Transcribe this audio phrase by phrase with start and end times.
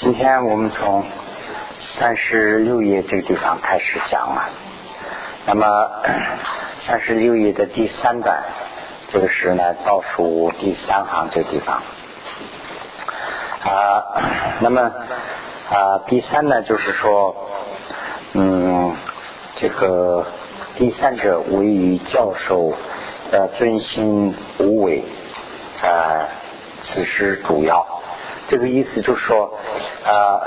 [0.00, 1.04] 今天我们从
[1.76, 4.48] 三十六页这个地方开始讲了。
[5.44, 5.90] 那么
[6.80, 8.42] 三十六页的第三段，
[9.08, 11.82] 这个是呢倒数第三行这个地方。
[13.62, 14.02] 啊，
[14.60, 14.90] 那么
[15.68, 17.36] 啊第三呢就是说，
[18.32, 18.96] 嗯，
[19.56, 20.24] 这个
[20.76, 22.72] 第三者位于教授
[23.32, 25.04] 呃尊心无为
[25.82, 26.24] 啊，
[26.80, 27.99] 此时主要。
[28.50, 29.60] 这个意思就是说，
[30.04, 30.42] 啊，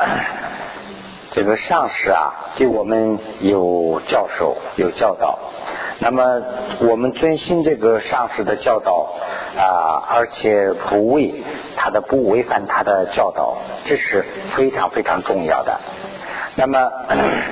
[1.31, 5.39] 这个上师啊，对我们有教授、有教导。
[5.99, 6.41] 那么
[6.81, 9.13] 我们遵循这个上师的教导
[9.57, 11.33] 啊，而且不违
[11.77, 15.79] 他的、不违反他的教导，这是非常非常重要的。
[16.55, 16.91] 那么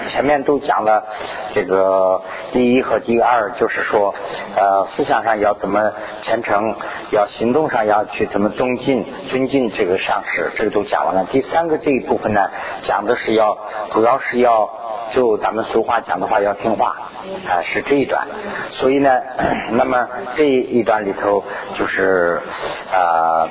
[0.09, 1.03] 前面都讲了
[1.51, 4.13] 这个第一和第二，就是说
[4.55, 6.75] 呃思想上要怎么虔诚，
[7.11, 11.25] 要行动上要去怎么尊敬尊敬这个上师，这个都讲完了。
[11.31, 12.51] 第三个这一部分呢，
[12.83, 13.57] 讲的是要
[13.89, 14.69] 主要是要
[15.09, 16.95] 就咱们俗话讲的话要听话
[17.49, 18.27] 啊，是这一段。
[18.69, 19.19] 所以呢，
[19.73, 22.39] 那么这一段里头就是
[22.93, 23.49] 啊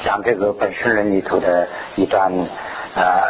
[0.00, 2.30] 讲这个本身人里头的一段。
[2.94, 3.26] 啊，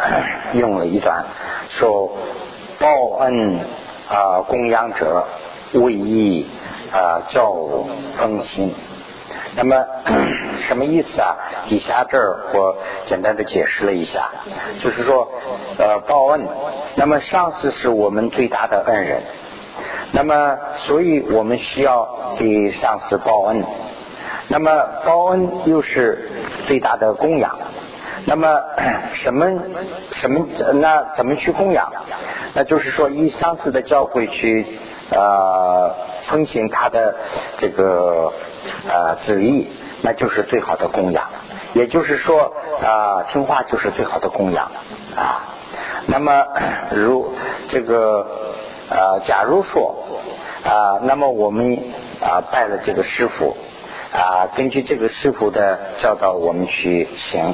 [0.53, 1.25] 用了一段
[1.69, 2.11] 说
[2.79, 3.59] 报恩
[4.07, 5.25] 啊供养者
[5.73, 6.47] 为义
[6.91, 7.55] 啊教
[8.15, 8.73] 奉心。
[9.57, 9.85] 那么
[10.67, 11.35] 什么意思啊？
[11.67, 14.29] 底下这儿我简单的解释了一下，
[14.79, 15.29] 就是说
[15.77, 16.45] 呃报恩，
[16.95, 19.23] 那么上司是我们最大的恩人，
[20.11, 23.63] 那么所以我们需要给上司报恩，
[24.49, 24.71] 那么
[25.05, 26.29] 报恩又是
[26.67, 27.57] 最大的供养。
[28.25, 28.61] 那么
[29.13, 29.63] 什么
[30.11, 31.91] 什么那怎么去供养？
[32.53, 34.65] 那就是说以上次的教诲去
[35.11, 37.15] 呃奉行他的
[37.57, 38.33] 这个
[38.89, 41.29] 呃旨意，那就是最好的供养。
[41.73, 44.71] 也就是说啊听话就是最好的供养
[45.15, 45.55] 啊。
[46.07, 46.47] 那么
[46.95, 47.33] 如
[47.67, 48.55] 这个
[48.89, 49.95] 呃假如说
[50.63, 51.77] 啊那么我们
[52.21, 53.55] 啊拜了这个师傅
[54.13, 57.53] 啊根据这个师傅的教导我们去行。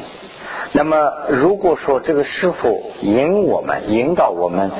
[0.73, 4.71] 那么，如果说这个师傅引我们、引导我们，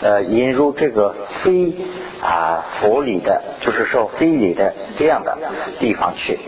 [0.00, 1.74] 呃，引入这个非
[2.22, 5.36] 啊佛理的，就是说非理的这样的
[5.78, 6.38] 地方去，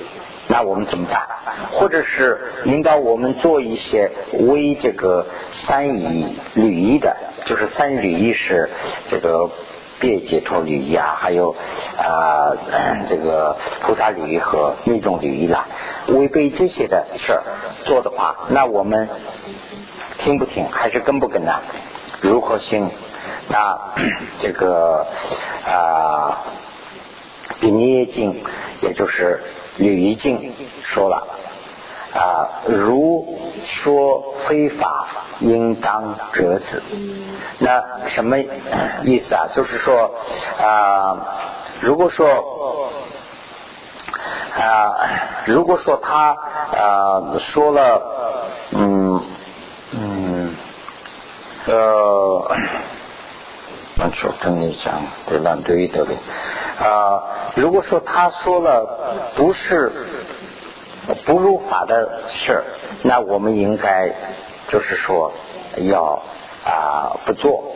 [0.49, 1.27] 那我们怎么办？
[1.71, 7.17] 或者是引导我们做一些为这个三仪礼仪的，
[7.47, 8.71] 就是三礼仪是
[9.11, 9.51] 这个。
[10.03, 11.55] 别解脱礼仪啊，还有
[11.97, 12.51] 啊
[13.07, 15.67] 这个菩萨礼仪和密宗礼仪啦，
[16.09, 17.43] 违背这些的事儿
[17.85, 19.09] 做的话，那我们
[20.19, 21.61] 听不听，还是跟不跟呢？
[22.21, 22.91] 如何行？
[23.49, 23.79] 那
[24.43, 25.07] 这个
[25.65, 26.39] 啊
[27.61, 28.35] 《比尼耶经》，
[28.81, 29.41] 也就是
[29.77, 30.53] 礼仪经
[30.83, 31.29] 说了
[32.15, 35.07] 啊，如说非法。
[35.41, 36.81] 应当折子，
[37.59, 38.39] 那什么
[39.03, 39.49] 意思啊？
[39.53, 40.15] 就是说
[40.61, 41.19] 啊，
[41.81, 42.29] 如果说
[44.57, 44.95] 啊，
[45.47, 48.01] 如果说他啊说了，
[48.71, 49.21] 嗯
[49.91, 50.55] 嗯，
[51.67, 51.75] 呃，
[53.99, 55.59] 我说跟你讲，对吧？
[55.65, 56.15] 对的嘞。
[56.79, 57.21] 啊，
[57.57, 59.91] 如果说他说了不是
[61.25, 62.65] 不入法的事
[63.03, 64.15] 那我们应该。
[64.69, 65.33] 就是说，
[65.77, 66.23] 要
[66.65, 67.75] 啊不做，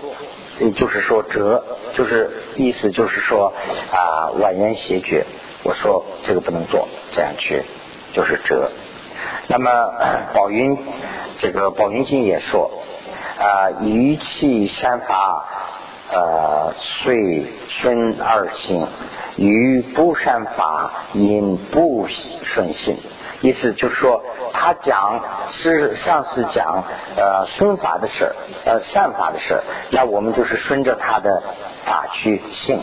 [0.60, 1.62] 也就是说折，
[1.94, 3.52] 就是意思就是说
[3.90, 5.26] 啊婉言邪绝。
[5.64, 7.64] 我说这个不能做，这样去
[8.12, 8.70] 就是折。
[9.48, 9.68] 那么
[10.32, 10.78] 宝云
[11.38, 12.70] 这个宝云经也说
[13.36, 15.44] 啊余气善法
[16.12, 18.86] 呃遂顺二心，
[19.36, 22.96] 于不善法因不顺心。
[23.40, 25.20] 意思就是说，他讲
[25.50, 26.84] 是上司讲
[27.16, 28.32] 呃顺法的事
[28.64, 29.60] 呃善法的事
[29.90, 31.42] 那我们就是顺着他的
[31.84, 32.80] 法去信。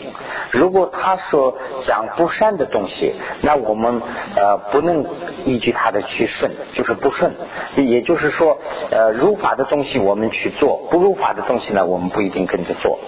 [0.50, 4.00] 如果他说讲不善的东西，那我们
[4.36, 5.04] 呃不能
[5.42, 7.34] 依据他的去顺，就是不顺。
[7.76, 8.58] 也就是说，
[8.90, 12.98] 呃入法的东西我们去做，不入法的东西呢，我们不一定跟着做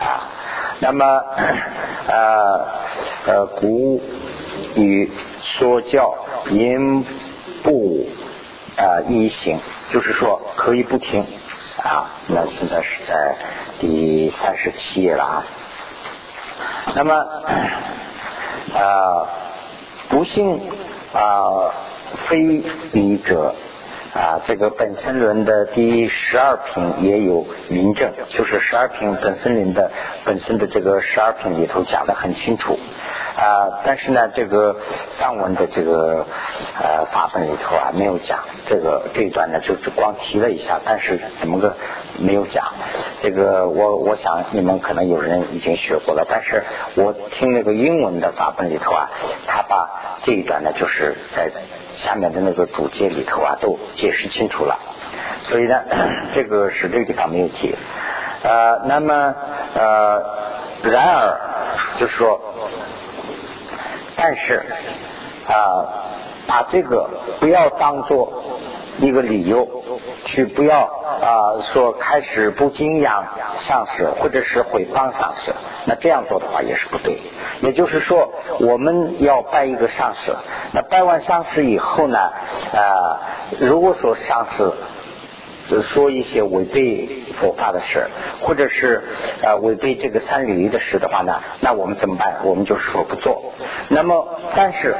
[0.00, 0.30] 啊。
[0.80, 1.04] 那么
[2.08, 2.66] 呃
[3.26, 4.00] 呃古
[4.76, 5.10] 与
[5.40, 6.14] 说教。
[6.50, 7.02] 因
[7.62, 8.06] 不
[8.76, 9.58] 啊一行，
[9.90, 11.24] 就是说可以不听
[11.82, 12.10] 啊。
[12.26, 13.36] 那现在是在
[13.80, 15.44] 第三十七页了啊。
[16.94, 17.14] 那么
[18.74, 19.26] 啊，
[20.10, 20.60] 不信
[21.14, 21.72] 啊
[22.28, 22.62] 非
[22.92, 23.54] 礼者
[24.12, 29.90] 啊，这个本身论的第十二品也有明证，就是十二品本身论的
[30.24, 32.78] 本身的这个十二品里头讲的很清楚
[33.36, 34.76] 啊，但是呢，这个
[35.16, 36.24] 藏文的这个
[36.80, 41.76] 呃法本里头啊没有讲这个这一段呢，就就光提了一下，但是怎么个
[42.20, 42.72] 没有讲？
[43.20, 46.62] 这个我我想你们可能有人已经学过了，但是
[46.94, 49.10] 我听那个英文的法本里头啊，
[49.48, 51.50] 他把这一段呢，就是在
[51.92, 54.78] 下面的那个主节里头啊，都解释清楚了。
[55.48, 55.82] 所以呢，
[56.32, 57.74] 这个是这个地方没有提。
[58.44, 59.34] 呃，那么
[59.74, 60.22] 呃，
[60.84, 61.40] 然而
[61.98, 62.40] 就是说。
[64.16, 64.62] 但是
[65.48, 65.84] 啊，
[66.46, 67.08] 把这个
[67.40, 68.32] 不要当做
[68.98, 69.68] 一个理由，
[70.24, 73.26] 去不要啊说开始不敬仰
[73.56, 75.52] 上司或者是毁谤上司，
[75.86, 77.18] 那这样做的话也是不对。
[77.60, 80.36] 也就是说，我们要拜一个上司，
[80.72, 82.18] 那拜完上司以后呢，
[82.72, 83.20] 啊，
[83.58, 84.74] 如果说上司。
[85.80, 88.08] 说一些违背佛法的事，
[88.40, 89.02] 或者是
[89.42, 92.40] 呃违背这个三礼仪的事的话呢，那我们怎么办？
[92.44, 93.52] 我们就说不做。
[93.88, 94.96] 那么，但是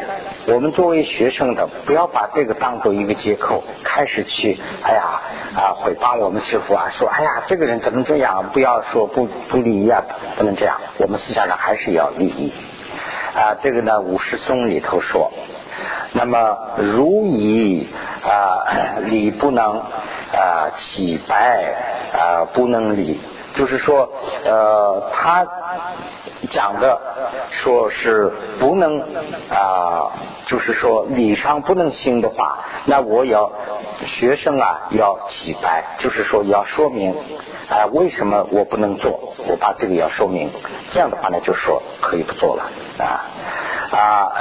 [0.47, 5.23] 我们作为学生的，不要把这个当做一个借口，开始去哎呀
[5.57, 8.51] 啊毁谤我们师傅啊，说哎呀这个人怎么这样？
[8.53, 10.03] 不要说不不礼仪啊，
[10.37, 10.77] 不能这样。
[10.99, 12.53] 我们思想上还是要礼仪
[13.35, 13.57] 啊。
[13.61, 15.33] 这个呢，五十颂里头说，
[16.13, 17.89] 那么如以
[18.23, 19.83] 啊礼不能。
[20.35, 21.75] 啊，洗白
[22.13, 23.21] 啊，不能理，
[23.55, 24.13] 就是说，
[24.45, 25.47] 呃，他
[26.51, 27.01] 讲的
[27.51, 29.01] 说是不能
[29.49, 30.11] 啊，
[30.47, 33.51] 就是说礼上不能行的话，那我要
[34.05, 37.15] 学生啊要洗白，就是说要说明
[37.71, 40.51] 啊为什么我不能做，我把这个要说明，
[40.91, 42.65] 这样的话呢，就说可以不做了
[42.99, 43.31] 啊。
[43.93, 44.33] 啊，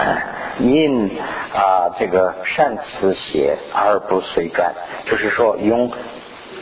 [0.57, 1.19] 因
[1.53, 4.73] 啊这个善词写而不随转，
[5.05, 5.91] 就是说用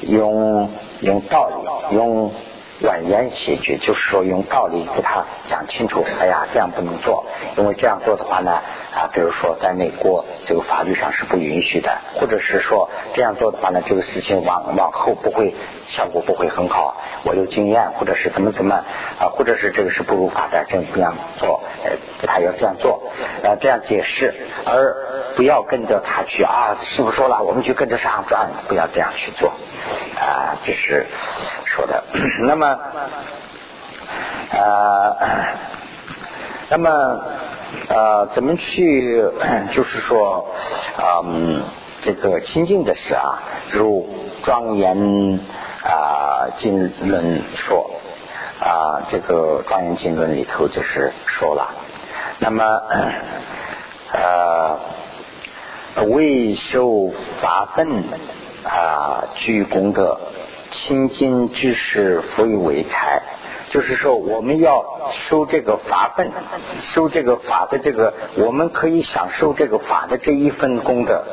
[0.02, 0.70] 用
[1.02, 2.32] 用道理用。
[2.84, 6.04] 婉言写句，就是说用道理给他讲清楚。
[6.20, 8.54] 哎呀，这样不能做，因为这样做的话呢，
[8.92, 15.54] 啊，比如说在美国这个法律上是不允许的，或者是说这样做的话呢，这个事情往往后不会
[15.90, 16.98] 效果不会很好。
[17.24, 18.74] 我有经验，或者是怎么怎么
[19.20, 21.92] 啊，或者是这个是不如法的，这样做，呃，
[22.26, 23.04] 他要这样做，
[23.44, 24.34] 呃，这样解释，
[24.66, 24.98] 而
[25.36, 29.52] 不要跟着他去啊，师傅说了，我们就跟着上转，不要这样去做
[30.20, 31.08] 啊，这是。
[31.66, 32.04] 说的，
[32.44, 32.78] 那么，
[34.52, 35.16] 呃，
[36.70, 37.24] 那么，
[37.88, 39.24] 呃，怎么去，
[39.72, 40.54] 就是说，
[41.24, 41.64] 嗯，
[42.02, 43.40] 这个清净的事啊，
[43.70, 44.06] 如
[44.44, 45.40] 庄严
[45.82, 47.90] 啊经论说
[48.60, 51.70] 啊，这个庄严经论里头就是说了，
[52.40, 52.82] 那么，
[54.12, 54.78] 呃，
[56.08, 57.10] 未受
[57.40, 58.04] 法分
[58.64, 60.20] 啊，具功德。
[60.72, 63.22] 清净之事，福以为财，
[63.70, 66.32] 就是说我们要收这个法分，
[66.80, 71.26] 收这个法的这个，我们可以享受这个法的这一份功德，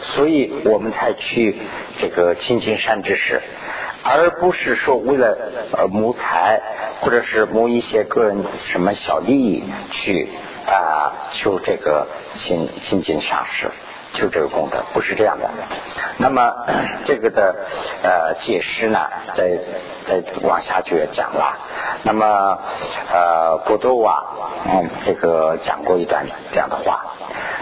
[0.00, 1.58] 所以我们才去
[1.98, 3.42] 这个亲近善知识，
[4.02, 5.36] 而不是说为了
[5.72, 6.62] 呃谋财，
[7.02, 10.30] 或者是谋一些个人什么小利益去
[10.66, 12.06] 啊求这个
[12.36, 13.70] 亲亲近上师。
[14.14, 15.50] 就这个功德不是这样的，
[16.16, 16.66] 那么
[17.06, 17.54] 这个的
[18.02, 19.58] 呃解释呢，在
[20.04, 21.56] 在往下就要讲了。
[22.02, 22.58] 那么
[23.12, 24.24] 呃波多瓦
[24.66, 27.14] 嗯这个讲过一段这样的话，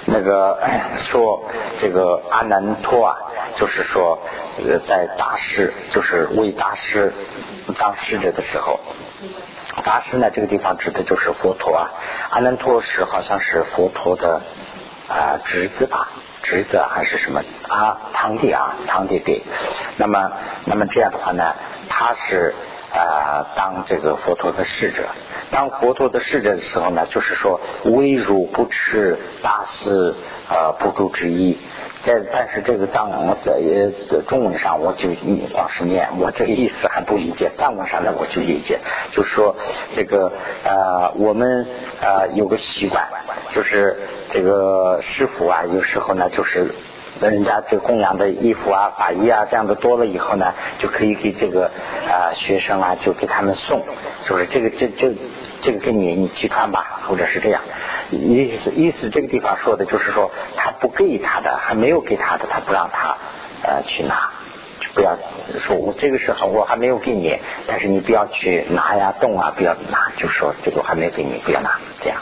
[0.07, 0.59] 那个
[1.05, 1.45] 说
[1.79, 3.17] 这个阿难托啊，
[3.57, 4.19] 就是说
[4.59, 7.13] 呃在大师就是为大师
[7.79, 8.79] 当使者的时候，
[9.85, 11.91] 大师呢这个地方指的就是佛陀啊，
[12.31, 14.41] 阿难托是好像是佛陀的
[15.09, 16.09] 啊侄子吧。
[16.49, 17.99] 侄子还是什么啊？
[18.13, 19.43] 堂弟啊，堂弟给。
[19.97, 20.31] 那么，
[20.65, 21.55] 那么这样的话呢，
[21.89, 22.55] 他是
[22.97, 25.05] 啊，当这个佛陀的侍者。
[25.51, 30.15] 当佛陀的侍者的时候呢，就是说，威如不持大师
[30.49, 31.59] 呃不住之意。
[32.03, 33.61] 在但是这个藏文在
[34.09, 35.09] 在中文上，我就
[35.53, 37.51] 光是念，我这个意思还不理解。
[37.57, 38.79] 藏文上呢，我就理解，
[39.11, 39.57] 就是说
[39.97, 40.33] 这个
[40.65, 41.67] 呃，我们
[42.01, 43.09] 呃有个习惯，
[43.51, 43.97] 就是
[44.31, 46.73] 这个师傅啊，有时候呢就是
[47.21, 51.71] 那人家这供养的衣服啊、法衣啊这样的多了以后呢，就可以给这个
[52.09, 53.85] 啊学生啊就给他们送，
[54.23, 55.15] 就是这个这这
[55.63, 57.63] 这个给你你去穿吧，或者是这样。
[58.11, 63.17] 意思意思，这个地方说的就是说，他不给他的，还没有给他的，他不让他
[63.63, 64.31] 呃去拿，
[64.81, 65.17] 就不要
[65.61, 72.19] 说我这个时候我还没有给你，但是你不要去拿呀动啊，不要拿，就说这个还没给你，不要拿，这样。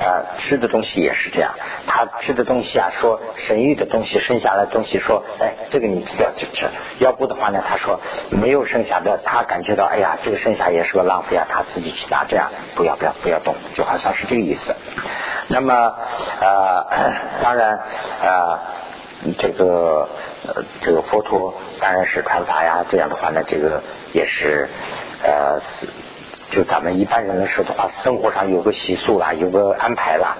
[0.00, 1.54] 呃，吃的东西也是这样。
[1.86, 6.66] 他吃的东西啊，说神域的东西，剩下的东西说，哎，这个你吃掉就吃。
[6.98, 8.00] 要不的话呢，他说
[8.30, 14.74] 没有剩下的，他感觉到，哎呀，这个剩下也是个浪费啊，他自己去拿，这样不要不要不要动，就好像是这个意思。
[15.48, 15.94] 那么
[16.40, 16.86] 呃，
[17.42, 17.80] 当然
[18.22, 18.58] 呃，
[19.38, 20.08] 这个
[20.46, 24.68] 呃这个佛陀当然是传法呀，这样的话呢，这个也是
[25.24, 25.88] 呃是。
[26.50, 30.36] 就咱们一般人来说的话，生活上有个习俗啦，有个安排啦，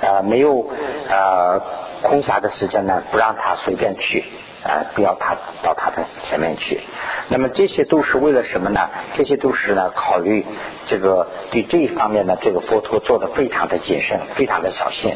[0.00, 0.66] 呃，没有
[1.08, 1.60] 呃
[2.02, 4.24] 空暇的时间呢，不让他随便去。
[4.62, 6.82] 啊，不要他到他的前面去。
[7.30, 8.90] 那么这些都是为了什么呢？
[9.14, 10.44] 这些都是呢，考虑
[10.84, 15.14] 这个对这一方面呢，这个佛陀做的非常的谨慎，非常的小心。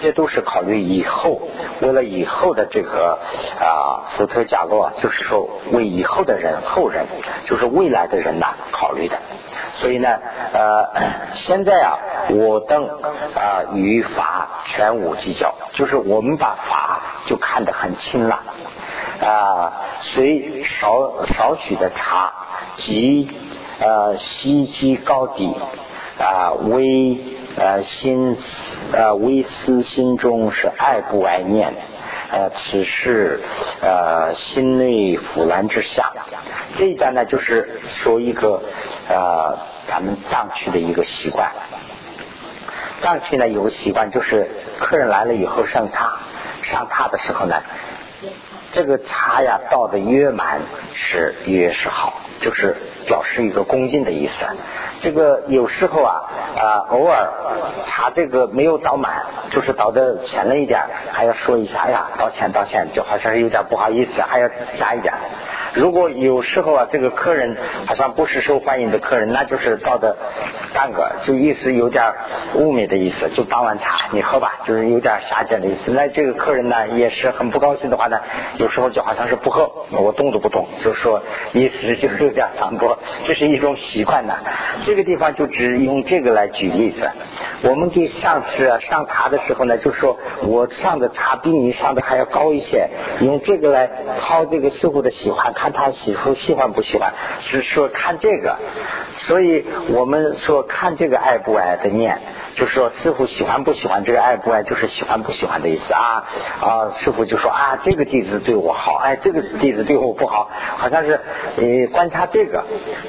[0.00, 1.48] 这都是考虑以后，
[1.80, 3.18] 为了以后的这个
[3.58, 7.06] 啊福特加洛，就是说为以后的人后人，
[7.44, 9.18] 就是未来的人呐考虑的。
[9.76, 10.08] 所以呢，
[10.52, 10.88] 呃，
[11.34, 11.98] 现在啊，
[12.30, 12.88] 我等
[13.34, 18.40] 啊与法全无计较，就是我们把法就看得很轻了。
[19.22, 22.32] 啊，随少少许的茶，
[22.76, 23.30] 及
[23.78, 25.54] 呃西积高低
[26.18, 27.18] 啊，微
[27.56, 28.36] 呃心
[28.92, 31.80] 呃微思心中是爱不爱念的，
[32.30, 33.40] 呃此事
[33.80, 36.12] 呃心内腐烂之下。
[36.76, 38.62] 这一段呢，就是说一个
[39.08, 41.50] 呃咱们藏区的一个习惯。
[43.00, 46.16] 藏区呢有个习惯，就是客人来了以后上茶，
[46.62, 47.56] 上茶的时候呢。
[48.72, 50.60] 这个茶呀倒的越满
[50.94, 54.46] 是越是好，就是表示一个恭敬的意思。
[55.00, 56.22] 这个有时候啊
[56.56, 57.30] 啊偶尔
[57.86, 60.80] 茶这个没有倒满，就是倒的浅了一点，
[61.12, 65.14] 还要说一下呀，道歉道歉，就好像是有点不好意思，还要加一点。
[65.76, 67.54] 如果有时候啊，这个客人
[67.86, 70.16] 好像不是受欢迎的客人，那就是倒的
[70.72, 72.14] 半个，就意思有点
[72.54, 75.90] 污蔑的意思，就当碗茶你喝吧，就是有点下贱的意思。
[75.90, 78.18] 那这个客人呢也是很不高兴的话呢，
[78.56, 84.32] 有时候就好像是不喝，我动都不动，就说意思就是有点反驳，这是一种习惯呢。
[84.82, 87.10] 这个地方就只用这个来举例子。
[87.62, 92.88] 我们给上司上茶的时候呢，就说我上的茶比你上的还要高一些，
[93.20, 95.52] 用这个来讨这个师傅的喜欢。
[95.66, 98.56] 看他喜欢喜欢不喜欢，是说看这个，
[99.16, 102.20] 所以我们说看这个爱不爱的念，
[102.54, 106.24] 就是说师傅喜欢不喜欢这个爱不爱，就是喜欢不喜欢的意思啊
[106.60, 106.92] 啊！
[107.00, 111.20] 师傅就说啊，这个弟子对我好，哎，这个弟子对我不好，好像是
[111.56, 112.64] 呃观察这个，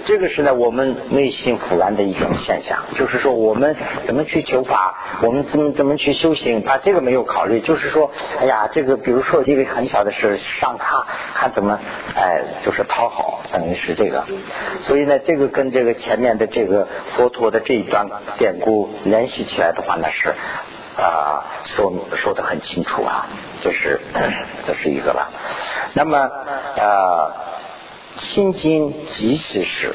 [0.05, 8.09] 这个是呢我们内心腐烂的一种现象，就是说我们怎么去求法，我们怎么怎么去修行，把这个没有考虑，就是说，
[8.41, 11.79] 哎呀，这个比如说一个很小的事上他，看怎么
[12.15, 12.45] 哎。
[12.63, 14.25] 就是讨好，等于是这个，
[14.81, 20.33] 所以呢，这个跟这个前面的这个佛陀的这一段典故联系起来的话呢，是
[20.97, 23.27] 啊，说说的很清楚啊，
[23.61, 23.99] 这是
[24.65, 25.29] 这是一个了。
[25.93, 26.17] 那么
[26.77, 27.33] 啊，
[28.17, 29.93] 清净即使是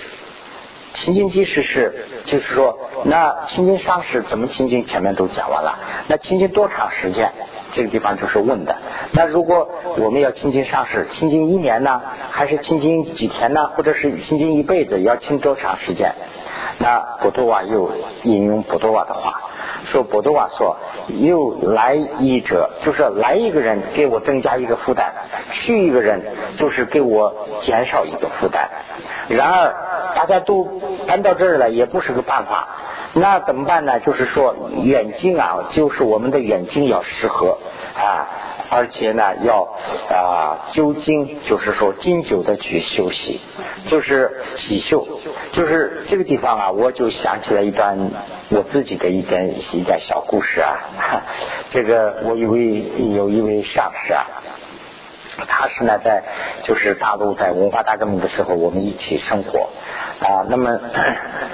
[0.94, 4.84] 清净即使是，就是说，那清净上师怎么清净？
[4.84, 5.78] 前面都讲完了。
[6.06, 7.32] 那清净多长时间？
[7.72, 8.76] 这个地方就是问的。
[9.12, 12.00] 那如果我们要清净上市，亲近一年呢，
[12.30, 13.68] 还是亲近几天呢？
[13.74, 16.14] 或者是亲近一辈子，要亲多长时间？
[16.78, 17.90] 那波多瓦又
[18.22, 19.42] 引用波多瓦的话，
[19.84, 20.76] 说波多瓦说，
[21.08, 25.12] 又来一者，就是来一个人给我增加一个负担，
[25.52, 26.22] 去一个人
[26.56, 28.68] 就是给我减少一个负担。
[29.28, 29.74] 然而
[30.14, 30.64] 大家都
[31.06, 32.68] 搬到这儿来，也不是个办法。
[33.14, 34.00] 那怎么办呢？
[34.00, 37.58] 就是说远近啊，就是我们的远近要适合
[37.94, 38.26] 啊，
[38.70, 39.68] 而且呢要
[40.08, 43.40] 啊究竟就是说经久的去休息，
[43.86, 45.06] 就是洗秀，
[45.52, 48.10] 就是这个地方啊，我就想起来一段
[48.48, 50.78] 我自己的一点一点小故事啊。
[51.68, 52.82] 这个我以为
[53.14, 54.26] 有一位上司啊，
[55.48, 56.22] 他是呢在
[56.64, 59.70] 就是大陆在文化大革命的时候，我们一起生活。
[60.20, 60.78] 啊，那么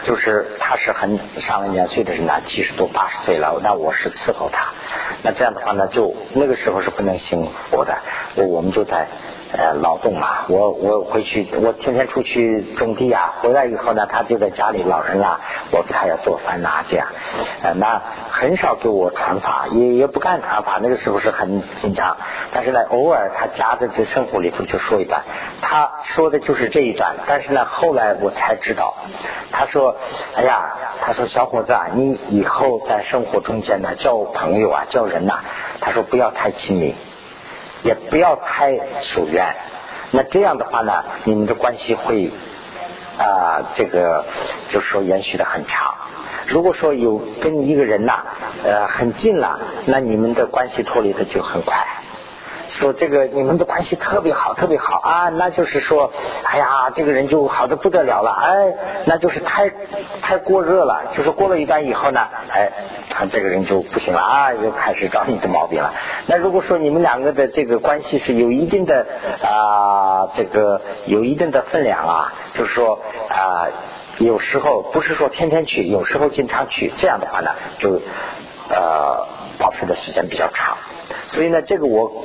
[0.03, 4.75] 就是他是很上了年岁的人呢，七十多八十岁了，那我是伺候他，
[5.23, 7.99] 那这样的话呢，就那个时候是不能行佛的，
[8.37, 9.07] 我们就在。
[9.51, 15.41] 呃，劳动嘛，我我回去，我天天出去种地啊，回来以后呢，他就在家里老人啦，
[15.71, 17.09] 我给他要做饭呐，这样，
[17.63, 22.19] 呃，那很少给我传法，也也不干传法，那个时候是很紧张，
[22.53, 25.23] 但是呢，偶尔他夹在这生活里头就说一段，
[25.63, 28.95] 他说的就是这一段，但是呢，后来我才知道，
[29.51, 29.97] 他说，
[30.37, 35.41] 哎呀，他说小伙子啊，你以后在生活中间呢，交朋友啊，交人呐，
[35.81, 36.95] 他说不要太亲密。
[37.83, 39.55] 也不要太疏远，
[40.11, 42.31] 那这样的话呢，你们的关系会
[43.19, 44.25] 啊，这个
[44.71, 45.95] 就是说延续的很长。
[46.47, 48.25] 如果说有跟一个人呐
[48.65, 51.87] 呃很近了，那你们的关系脱离的就很快。
[52.79, 56.13] 说这个你们的关系特别好，特别好啊，那就是说，
[56.45, 58.73] 哎呀，这个人就好的不得了了，哎，
[59.05, 59.69] 那就是太
[60.23, 62.71] 太过热了，就是过了一段以后呢，哎，
[63.11, 65.93] 他这个人就不行了啊，又开始找你的毛病了。
[66.27, 69.05] 那如果说你们两个的这个关系是有一定的
[69.43, 73.67] 啊，这个有一定的分量啊，就是说啊，
[74.19, 78.01] 有时候不是说天天去，有时候经常去，这样的话呢，就
[78.71, 79.27] 呃
[79.59, 80.77] 保持的时间比较长。
[81.27, 82.25] 所以呢，这个我。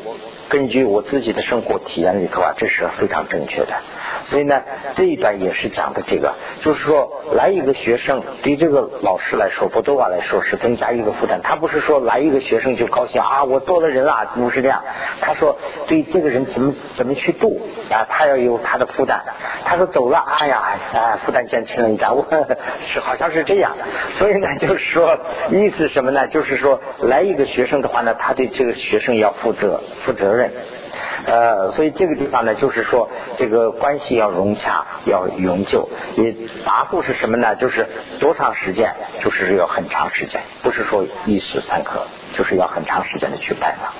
[0.50, 3.82] 根据我自己的生活体验里头啊，这是非常正确的。
[4.24, 4.62] 所以呢，
[4.96, 11.42] 这一段也是讲的这个，就是说来一个学生，对这个老师来说，不多瓦来说是增加一个负担。
[11.44, 14.84] 他不是说来一个学生就高兴啊，我多了人了，不是这样。
[15.22, 19.22] 他说对这个人怎么怎么去度啊，他要有他的负担。
[19.66, 20.64] 他说走了，哎呀，
[20.94, 22.26] 哎，负担减轻了一点，我
[22.86, 23.84] 是好像是这样的。
[24.12, 25.18] 所以呢，就是说
[25.50, 26.28] 意思什么呢？
[26.28, 30.52] 就是说来一个学生的话呢，他对这个学生要负责负责任。
[31.26, 35.90] 呃，所以这个地方呢，就是说这个关系要融洽，要永久。
[36.16, 37.56] 也答复是什么呢？
[37.56, 37.88] 就是
[38.20, 38.94] 多长时间？
[39.20, 43.94] 就是要很长时间，不是说一时三刻，就是要很长时间的去拜访。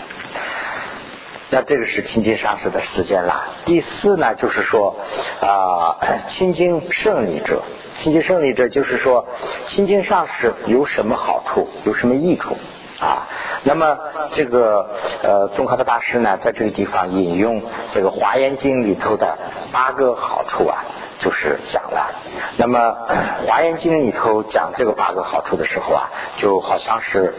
[1.50, 3.44] 那这个是亲近上师的时间了。
[3.64, 4.96] 第四呢，就是说
[5.40, 5.96] 啊，
[6.28, 7.62] 亲近胜利者，
[7.98, 9.28] 亲近胜利者就是说
[9.68, 12.58] 亲近上师有什么好处，有什么益处？
[13.00, 13.28] 啊，
[13.64, 13.98] 那么
[14.34, 14.90] 这个
[15.24, 19.38] 呃，宗喀的大师呢，在这个地方引用这个《华严经》里头的
[19.72, 20.86] 八个好处啊，
[21.20, 22.12] 就是讲了。
[22.58, 22.80] 那么
[23.48, 27.34] 《华严经》里头讲这个八个好处的时候啊，就好像是。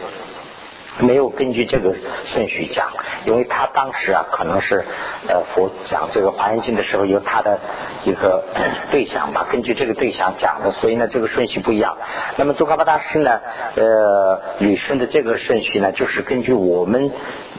[0.99, 1.93] 没有根据这个
[2.25, 2.87] 顺序讲，
[3.25, 4.85] 因为他当时啊，可能是
[5.27, 7.59] 呃佛讲这个华严经的时候有他的
[8.03, 8.43] 一个
[8.91, 11.97] 对象吧，根据这个对象讲的，所以呢这个顺序不一样。
[12.37, 13.41] 那么宗喀巴大师呢，
[13.75, 17.11] 呃捋顺的这个顺序呢，就是根据我们。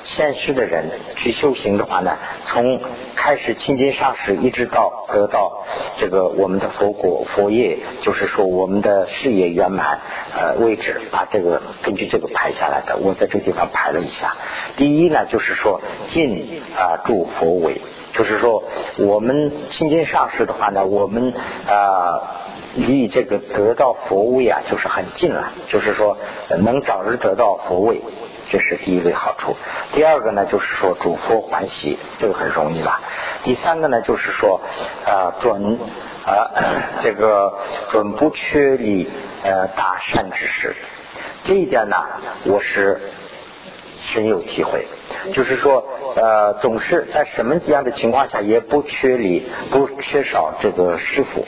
[0.07, 0.85] 现世的人
[1.17, 2.81] 去修行的话呢，从
[3.17, 5.65] 开始亲近上师，一直到得到
[5.99, 9.99] 这个我们的佛果佛业，就是说我们的事业圆满
[10.33, 12.97] 呃位置，把这个根据这个排下来的。
[12.99, 14.37] 我在这地方排了一下，
[14.77, 17.81] 第一呢就是说进啊住佛位，
[18.13, 18.63] 就是说
[18.99, 21.35] 我们亲近上师的话呢，我们
[21.67, 26.17] 啊离这个得到佛位啊就是很近了，就是说
[26.61, 28.01] 能早日得到佛位。
[28.51, 29.57] 这是第一个好处。
[29.93, 33.01] 第二个呢，就是说主佛欢喜，这个很容易了。
[33.43, 34.61] 第三个呢，就是说
[35.05, 35.79] 呃准
[36.25, 36.51] 呃
[37.03, 37.59] 这个
[37.91, 39.11] 准不缺离
[39.43, 40.75] 呃大善之事。
[41.45, 41.97] 这一点呢，
[42.45, 43.01] 我是
[43.95, 44.87] 深有体会。
[45.33, 51.47] 就是说呃总是在什么样的情况下也不缺离，不缺少这个师傅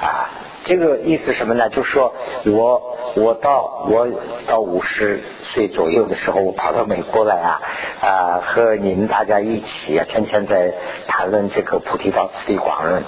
[0.00, 0.30] 啊。
[0.66, 1.68] 这个意思什么呢？
[1.68, 2.12] 就是说
[2.44, 4.08] 我我到我
[4.48, 7.62] 到五十岁左右的时候，我跑到美国来啊
[8.00, 10.74] 啊，和你们大家一起啊，天天在
[11.06, 13.04] 谈论这个菩提道次第广论，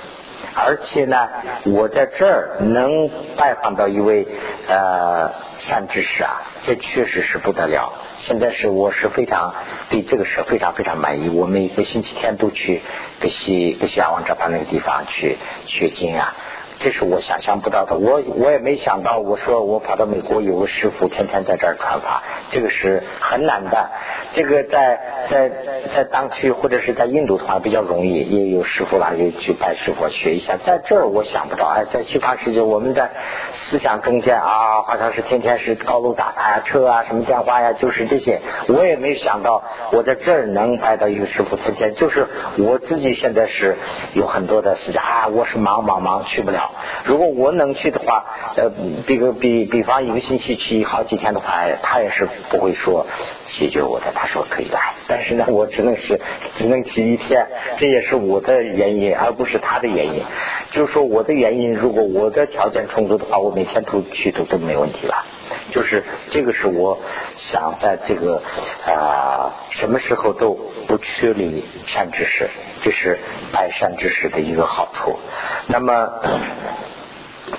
[0.55, 1.29] 而且呢，
[1.65, 4.29] 我在这儿能拜访到一位
[4.69, 7.93] 呃善知识啊，这确实是不得了。
[8.19, 9.53] 现在是我是非常
[9.91, 11.29] 对这个事非常非常满意。
[11.29, 12.83] 我每个星期天都去
[13.21, 16.37] 格西格西亚王这巴那个地方去学经啊。
[16.81, 19.19] 这是我想象不到的，我我也没想到。
[19.19, 23.91] 我说我跑到美国有个师傅天天在这儿传法，这个是很难的。
[24.33, 25.51] 这个在在
[25.93, 30.57] 在藏区或者是在印度的话比较容易，也有师傅啦，就去拜师傅学一下。
[30.57, 33.11] 在这儿我想不到，哎，在西方世界，我们的
[33.53, 38.41] 思想中间啊，好像是天天是高楼大厦呀、车啊、什么电话呀，就是这些。
[38.69, 43.77] 我也没想到我在这儿能拜到一个师傅，天天就是我自己现在是
[44.15, 46.68] 有很多的思想啊，我是忙忙忙去不了。
[47.05, 48.25] 如果我能去的话，
[48.57, 48.71] 呃，
[49.07, 53.07] 比个比比方一个星期去好几天的话，他也是不会说
[53.47, 54.13] 解决我的。
[54.15, 56.21] 他说可以来，但是呢，我只能是
[56.57, 60.23] 只能去一天，这也是我的原因，而不是他的原因。
[60.71, 65.25] 就说我的原因，如果我的条件充足的话，我每天都去都都没问题了。
[65.71, 66.99] 就是这个是我
[67.37, 68.43] 想在这个
[68.87, 72.51] 啊什么时候都不缺离善知识，
[72.83, 73.19] 这是
[73.53, 75.19] 拜善知识的一个好处。
[75.67, 76.11] 那么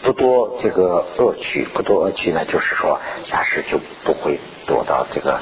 [0.03, 5.39] 不多这个恶趣，不多恶趣呢，就是说下世就不会躲到这个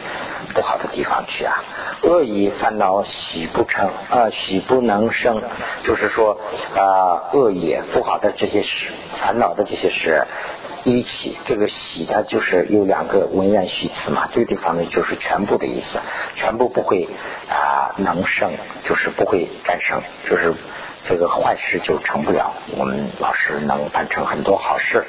[0.54, 1.64] 不好的地方去啊。
[2.04, 5.42] 恶意烦恼喜不成啊，喜不能生，
[5.84, 6.40] 就是说
[6.76, 10.26] 啊恶业不好的这些事，烦恼的这些事。
[10.90, 14.30] 一起，这个喜呢，就是有两个文言虚词嘛。
[14.32, 16.00] 这个地方呢，就是全部的意思，
[16.36, 17.10] 全部不会
[17.50, 20.54] 啊能胜，就是不会战胜，就是
[21.04, 22.54] 这个坏事就成不了。
[22.78, 25.06] 我们老师能办成很多好事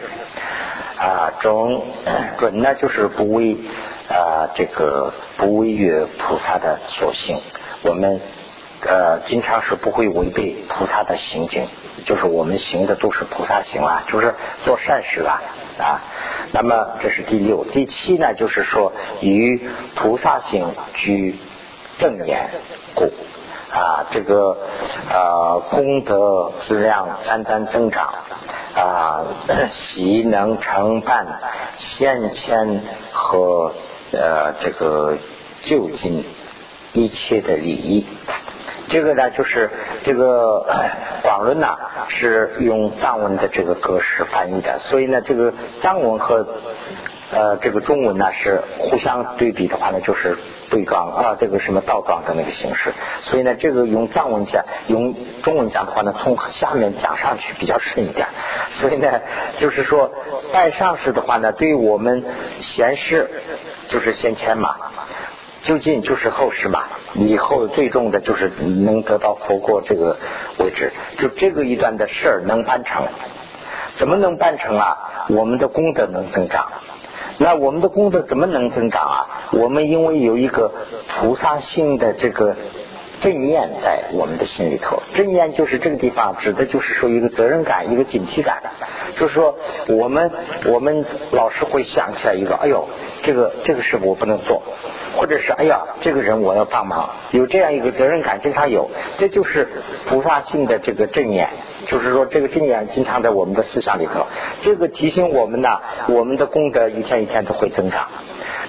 [0.99, 1.33] 啊。
[1.39, 1.81] 准
[2.39, 3.57] 准呢，就是不为
[4.09, 7.41] 啊这个不违越菩萨的所行，
[7.83, 8.21] 我们
[8.85, 11.69] 呃经常是不会违背菩萨的行径，
[12.05, 15.41] 就是我们行的都是菩萨行啊，就是做善事啦
[15.81, 16.01] 啊。
[16.53, 21.37] 那么这是第六，第七呢，就是说与菩萨行居
[21.99, 22.51] 正言
[22.95, 23.13] 故。
[23.71, 24.57] 啊，这个
[25.13, 28.15] 啊功德质量沾沾增长
[28.75, 29.21] 啊，
[29.71, 31.39] 习能承办
[31.77, 33.75] 现前和
[34.11, 35.19] 呃这个
[35.65, 36.25] 就近
[36.95, 38.07] 一切的利益。
[38.89, 39.71] 这个呢，就是
[40.03, 40.67] 这个
[41.23, 41.77] 广论呐，
[42.09, 46.47] 是用藏文的这个格式翻译的，所以呢，这个藏文和
[47.31, 50.37] 呃这个中文呢是互相对比的话呢，就是。
[50.71, 58.29] 对杠啊，这个什么倒杠的那个形式，所以呢，这个用藏文讲，用中文讲的话呢，从下面讲上去比较顺一点。
[58.73, 59.23] 所以呢，
[59.57, 60.13] 就是说
[60.53, 62.23] 拜上师的话呢，对于我们
[62.61, 63.31] 贤士
[63.89, 64.77] 就是先前嘛，
[65.69, 70.17] 究竟就是后世嘛，以后最重的就是能得到佛果这个
[70.59, 73.07] 位置，就这个一段的事儿能办成，
[73.93, 75.27] 怎么能办成啊？
[75.29, 76.69] 我们的功德能增长。
[77.37, 79.51] 那我们的功德怎么能增长啊？
[79.53, 80.73] 我们因为有一个
[81.07, 82.57] 菩萨性的这个
[83.21, 88.63] 正念在我们的心里头，正念就是这个地方指的就是说一个责任感，一个警惕感，
[89.17, 89.55] 就是说
[89.89, 90.31] 我们
[90.65, 92.89] 我们老是会想起来一个，哎呦，
[93.23, 94.63] 这个这个事我不能做，
[95.17, 99.69] 或者是哎呀，这个人我要帮忙，有这样一个责任感经常有，这就是
[100.07, 101.49] 菩萨性的这个正念。
[101.87, 104.27] 就是说，这个正念经常在我们的思想里头，
[104.61, 108.09] 这个提醒我们呢，我们的功德一天一天都会增长。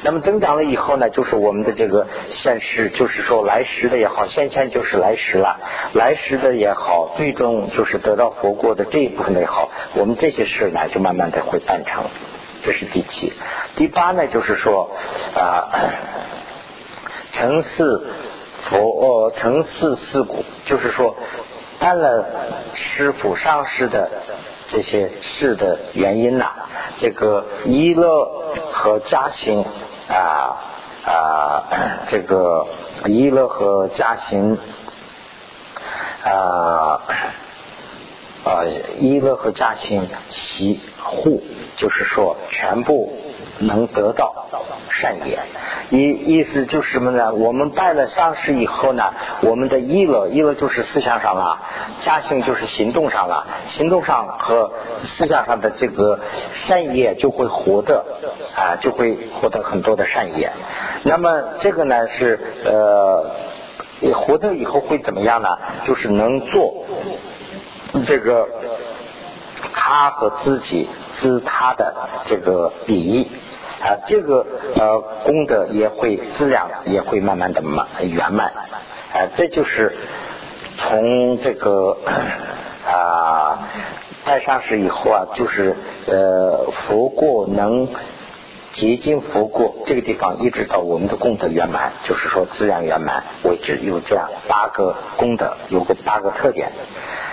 [0.04, 5.60] 那么增长了以后呢，就是我们的这个现世，就是说来时的也好，先前就是来时了，
[5.94, 12.04] 来时的也好，最终就是得到佛果的这一部分的也好，我们这些事呢，就慢慢的会办成。
[12.64, 13.34] 这是第七，
[13.76, 14.92] 第八呢，就是说
[15.36, 15.70] 啊，
[17.32, 18.06] 成四
[18.64, 21.16] 佛，成四四故，就是说。
[21.82, 22.26] 办了
[22.74, 24.10] 师傅上师的
[24.68, 26.52] 这些事的原因呐，
[26.98, 29.64] 这个一乐和家行
[30.10, 30.58] 啊
[31.06, 31.64] 啊，
[32.10, 32.68] 这个
[33.06, 34.58] 一乐和家行
[36.26, 37.00] 啊
[38.44, 41.42] 呃一乐和家行其护，
[41.76, 43.12] 就是说全部
[43.60, 44.34] 能得到
[44.90, 45.40] 善业。
[45.90, 47.34] 意意思就是什么呢？
[47.34, 51.60] 我们拜了上师以后呢，我们的一乐，一乐就是思想上了，
[52.02, 54.72] 家行就是行动上了，行动上和
[55.04, 56.20] 思想上的这个
[56.54, 58.06] 善业就会获得
[58.56, 60.52] 啊，就会获得很多的善业。
[61.04, 63.32] 那么这个呢是呃，
[64.14, 65.58] 获得以后会怎么样呢？
[65.86, 66.86] 就是能做
[68.06, 68.48] 这个
[69.74, 71.94] 他和自己自他的
[72.26, 73.30] 这个比。
[73.82, 78.48] 啊，这个呃功德也会质量也会慢慢的满圆满，
[79.14, 79.96] 啊，这就是
[80.78, 81.98] 从这个
[82.86, 83.70] 啊
[84.26, 87.88] 拜上师以后啊，就是呃佛过能
[88.74, 96.74] 结晶佛过这个地方，一直到我们的功德圆满，就是说质量圆满为止，有这样八个功德，有个八个特点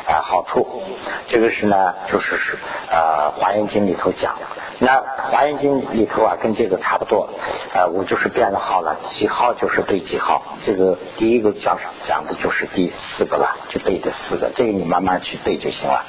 [0.07, 0.83] 啊好处，
[1.27, 2.59] 这个是呢就是是
[2.91, 4.35] 啊华严经里头讲。
[4.79, 7.31] 那华严经里头啊，跟这个差不多，
[7.73, 10.43] 呃，我就是变了号了，几号就是对几号。
[10.63, 16.05] 这个第一个讲讲的就是第四个了，就对这四个，这个你慢慢去背就行了。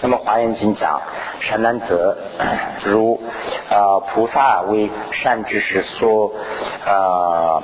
[0.00, 1.02] 那么华严经讲
[1.38, 2.18] 善男子，
[2.82, 3.22] 如
[3.70, 6.32] 啊菩萨为善知识所
[6.84, 7.62] 啊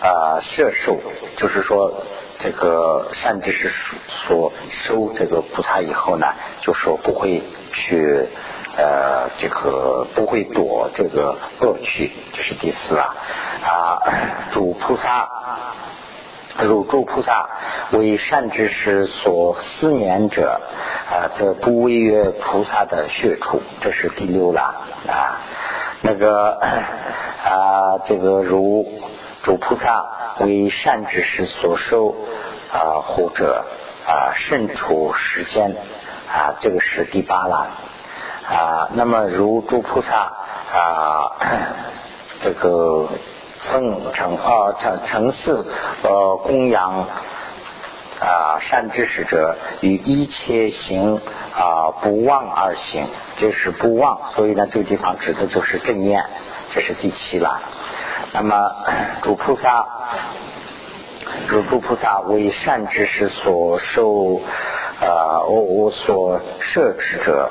[0.00, 0.96] 啊摄受，
[1.38, 1.92] 就是说
[2.38, 3.70] 这个善知识
[4.08, 6.26] 所收这个菩萨以后呢，
[6.60, 8.28] 就说不会去。
[8.80, 13.16] 呃，这个不会躲这个恶趣，这是第四啊。
[13.64, 13.98] 啊，
[14.52, 15.28] 主菩萨，
[16.62, 17.50] 如诸菩萨
[17.90, 20.60] 为善知识所思念者，
[21.10, 24.60] 啊，则不违约菩萨的血处，这是第六了
[25.08, 25.42] 啊。
[26.00, 26.60] 那个
[27.42, 28.86] 啊，这个如
[29.48, 30.04] 主菩萨
[30.40, 32.14] 为善知识所受
[32.70, 33.64] 啊，或者
[34.06, 35.74] 啊，慎处时间
[36.30, 37.66] 啊，这个是第八了。
[38.46, 40.34] 啊，那么如诸菩萨
[40.70, 41.32] 啊，
[42.40, 43.08] 这个
[43.60, 45.64] 奉承啊承承祀
[46.02, 47.08] 呃供养
[48.20, 51.22] 啊善知识者，与一切行
[51.54, 53.06] 啊不忘而行，
[53.38, 56.22] 这是不忘，所以呢这个地方指的就是正念，
[56.74, 57.62] 这是第七了。
[58.32, 58.70] 那么
[59.22, 59.86] 主菩萨，
[61.46, 64.40] 如诸菩萨为善知识所受
[65.00, 67.50] 呃我我所摄持者。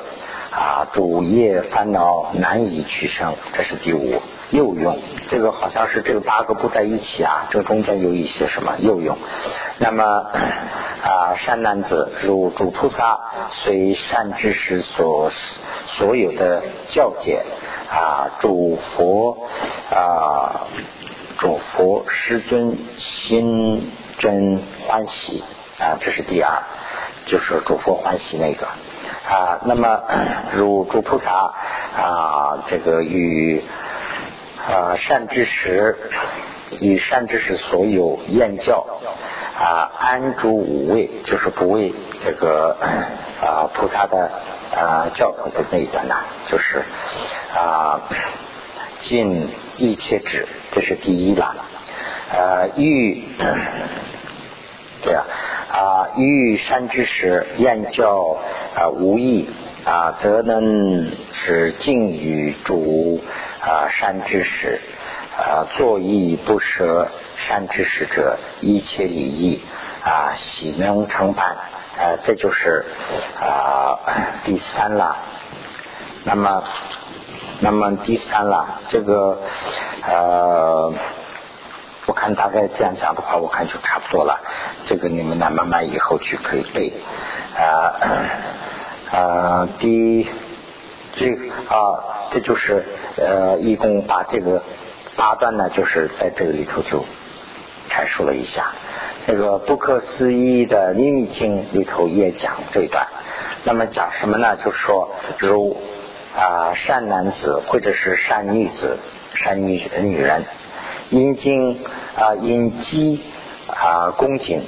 [0.50, 4.22] 啊，主业烦恼难以取胜，这是第五。
[4.50, 9.16] 又用，这个好像是这个八个不在一起啊，这中间有一些什么又用。
[9.78, 10.04] 那么
[11.04, 15.30] 啊，善男子如主菩萨随善知识所
[15.86, 17.44] 所有的教解
[17.90, 19.48] 啊，主佛
[19.90, 20.66] 啊，
[21.38, 25.44] 主佛师尊心真欢喜
[25.78, 26.62] 啊，这是第二，
[27.26, 28.66] 就是主佛欢喜那个。
[29.28, 30.00] 啊，那么
[30.56, 31.52] 如诸菩萨
[31.96, 33.62] 啊，这个与
[34.68, 35.96] 啊善知识
[36.78, 38.86] 以善知识所有厌教
[39.58, 42.76] 啊安住五位，就是不为这个
[43.40, 44.30] 啊菩萨的
[44.74, 46.14] 啊教诲的那一段呢，
[46.46, 46.82] 就是
[47.54, 48.00] 啊
[49.00, 51.56] 尽一切止，这是第一了。
[52.30, 53.24] 呃，欲
[55.02, 55.24] 对啊。
[55.70, 58.38] 啊，欲善知识，厌教
[58.74, 59.48] 啊无益
[59.84, 63.22] 啊，则能使敬于主
[63.68, 64.80] 啊善知识
[65.36, 69.62] 啊，作意不舍善知识者，一切利益
[70.02, 71.56] 啊，喜能成办
[71.98, 72.86] 啊，这就是
[73.38, 73.98] 啊
[74.44, 75.16] 第三了。
[76.24, 76.64] 那么，
[77.60, 79.38] 那么第三了，这个
[80.06, 80.92] 呃。
[82.06, 84.40] 我看大概这样讲的话，我看就差不多了。
[84.86, 86.90] 这个你们呢，慢慢以后去可以背。
[87.54, 87.92] 啊
[89.12, 90.26] 啊，第
[91.14, 91.26] 这
[91.68, 92.84] 啊，这就是
[93.16, 94.62] 呃，一共把这个
[95.16, 97.04] 八段呢，就是在这个里头就
[97.90, 98.72] 阐述了一下。
[99.26, 103.06] 这个不可思议的秘密经里头也讲这段。
[103.64, 104.56] 那么讲什么呢？
[104.56, 105.76] 就是说，如
[106.36, 108.98] 啊善男子或者是善女子、
[109.34, 110.44] 善女女人。
[111.10, 111.80] 因经
[112.16, 113.22] 啊，因机
[113.66, 114.62] 啊，恭敬，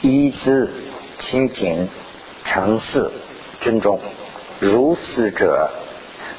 [0.00, 0.70] 依之
[1.18, 1.88] 清净，
[2.44, 3.10] 诚事
[3.60, 4.00] 尊重，
[4.60, 5.70] 如是者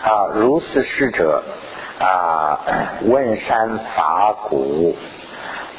[0.01, 1.43] 啊，如是师者
[1.99, 2.59] 啊，
[3.01, 4.95] 问山法古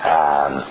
[0.02, 0.64] 啊，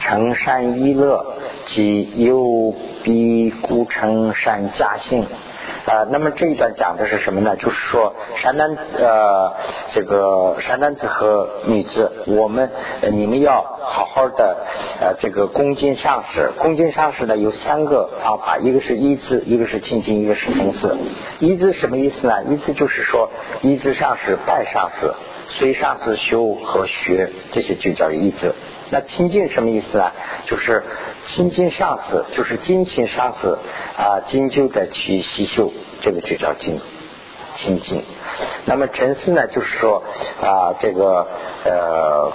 [0.00, 1.24] 成山一乐，
[1.64, 5.26] 即有比故成山嘉兴。
[5.86, 7.56] 啊，那么这一段讲的是什么呢？
[7.56, 9.54] 就是说，山男子呃，
[9.92, 12.70] 这个山男子和女子，我们
[13.12, 14.56] 你们要好好的
[15.00, 16.50] 呃，这个恭敬上师。
[16.58, 20.96] 恭敬上师呢有三个方法，一个是一字，一个是亲近，一个是从事。
[21.38, 22.44] 一字什么意思呢？
[22.44, 23.30] 一字就是说，
[23.62, 25.12] 一字上师拜上师，
[25.48, 28.54] 随上师修和学，这些就叫一字。
[28.94, 30.12] 那亲近什么意思呢？
[30.46, 30.84] 就是
[31.26, 33.58] 亲近上司，就是精勤上司
[33.98, 36.80] 啊，金就的去习修，这个就叫精
[37.56, 38.04] 亲近。
[38.66, 40.04] 那么陈思呢，就是说
[40.40, 41.26] 啊，这个
[41.64, 42.32] 呃，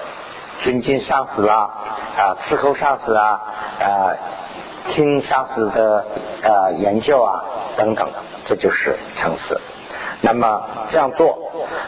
[0.65, 1.69] 尊敬上司啦，
[2.17, 3.41] 啊，伺候上司啊，
[3.80, 4.12] 啊，
[4.89, 6.06] 听上司的
[6.43, 7.41] 啊研究啊
[7.78, 8.10] 等等，
[8.43, 9.62] 这就是陈思。
[10.19, 11.39] 那么这样做，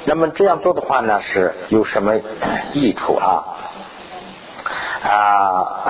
[0.05, 2.13] 那么这样做的话呢，是有什么
[2.71, 3.43] 益处啊？
[5.03, 5.83] 啊，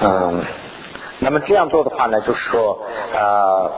[0.00, 0.44] 嗯，
[1.20, 2.78] 那么这样做的话呢，就是说，
[3.14, 3.70] 呃，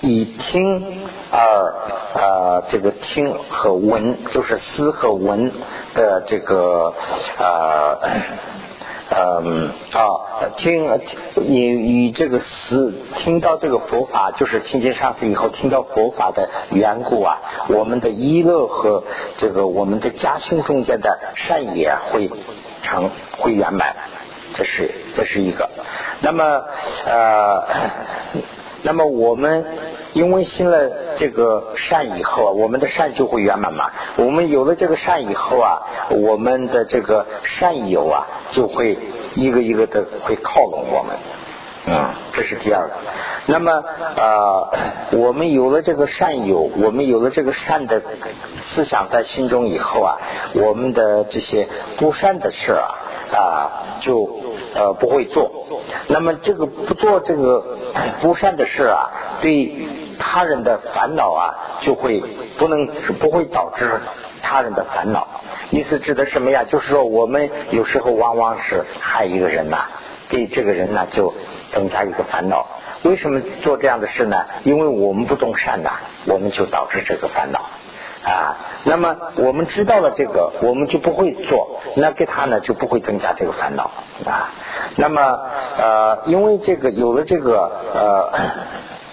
[0.00, 1.74] 以听而
[2.14, 5.52] 呃，这个听和闻，就是思和闻
[5.94, 6.92] 的这个
[7.38, 7.98] 呃。
[9.08, 11.00] 嗯啊，听
[11.36, 19.04] 以以这个思听到这个佛法，就是听见上次以后听到佛法的缘故啊，我们的一乐和
[19.36, 22.30] 这个我们的家兄中间的善业会
[22.82, 23.94] 成会圆满，
[24.54, 25.68] 这是这是一个。
[26.20, 26.64] 那么
[27.06, 27.64] 呃，
[28.82, 29.64] 那么我们。
[30.16, 33.90] 因为信了这个善以后啊，我们的善就会圆满嘛。
[34.16, 38.98] 我们有了这个善以后啊，我们的这个善友啊，就会
[39.34, 41.14] 一个一个的会靠拢我们。
[41.88, 42.94] 嗯，这是第二个。
[43.44, 43.84] 那么
[44.16, 44.70] 呃，
[45.18, 48.00] 我们有了这个善友，我们有了这个善的
[48.62, 50.16] 思想在心中以后啊，
[50.54, 52.88] 我们的这些不善的事啊
[53.36, 54.40] 啊，就
[54.74, 55.68] 呃不会做。
[56.06, 57.76] 那么这个不做这个
[58.22, 59.10] 不善的事啊，
[59.42, 60.05] 对。
[60.18, 62.22] 他人的烦恼啊，就会
[62.58, 62.86] 不能
[63.18, 64.00] 不会导致
[64.42, 65.26] 他人的烦恼。
[65.70, 66.64] 意思指的什么呀？
[66.64, 69.86] 就是说，我们有时候往往是害一个人呐，
[70.28, 71.34] 给这个人呢就
[71.72, 72.66] 增加一个烦恼。
[73.02, 74.44] 为什么做这样的事呢？
[74.64, 75.90] 因为我们不懂善呐，
[76.26, 77.66] 我们就导致这个烦恼
[78.24, 78.56] 啊。
[78.84, 83.90] 那么我们知道了这个，我们就不会做，那给他呢就不会增加这个烦恼
[84.24, 84.54] 啊。
[84.94, 85.20] 那么
[85.76, 88.30] 呃，因为这个有了这个呃。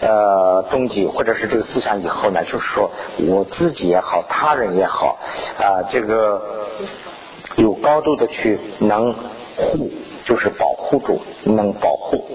[0.06, 5.18] 呃，动机或者是这个思想以后呢，就是说我自己也好，他人也好，
[5.58, 6.42] 啊，这个
[7.56, 9.89] 有高度的去能护，
[10.26, 12.26] 就是保护住，能保护。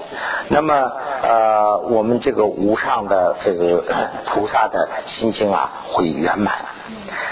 [0.49, 3.85] 那么呃，我们这个无上的这个
[4.25, 6.55] 菩萨的心性啊，会圆满。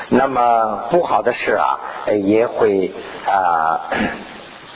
[0.09, 1.81] 那么不好的事啊，
[2.12, 2.92] 也会
[3.27, 3.81] 啊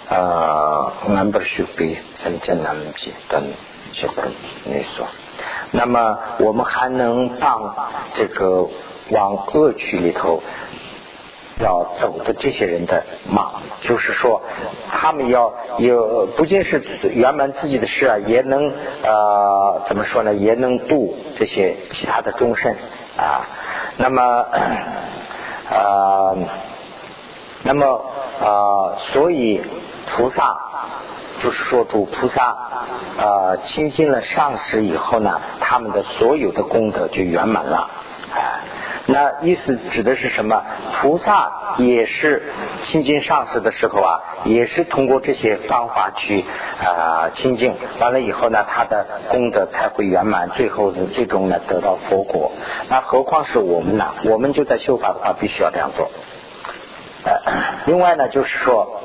[0.09, 3.43] 呃，number should be 三千难几等
[3.93, 4.23] 这个
[4.65, 5.07] 你说。
[5.73, 7.75] 那么我们还能帮
[8.15, 8.69] 这个
[9.11, 10.43] 往恶趣里头
[11.61, 14.43] 要走的这些人的忙，就是说
[14.91, 18.73] 他们要有不仅是圆满自己的事啊，也能
[19.03, 20.33] 呃怎么说呢？
[20.35, 22.75] 也能度这些其他的众生
[23.17, 23.47] 啊。
[23.99, 24.23] 那么
[25.71, 26.35] 啊，
[27.63, 28.05] 那么
[28.41, 29.61] 啊，所以
[30.07, 30.57] 菩萨
[31.43, 32.45] 就是说主菩萨
[33.19, 37.91] 啊，亲近了上师以后呢，他们的所有的功德就圆满了。
[38.33, 38.61] 哎，
[39.07, 40.63] 那意思指的是什么？
[41.01, 42.53] 菩萨也是
[42.85, 46.45] 亲近上师的时候啊，也是通过这些方法去
[46.85, 52.53] 啊亲近，完了以后呢，他的功德才会圆满，最后呢最终呢得到佛果。
[52.89, 54.15] 那何况是我们呢？
[54.25, 56.11] 我们就在修法的话，必须要这样做。
[57.25, 57.33] 呃，
[57.87, 59.03] 另外呢，就是说，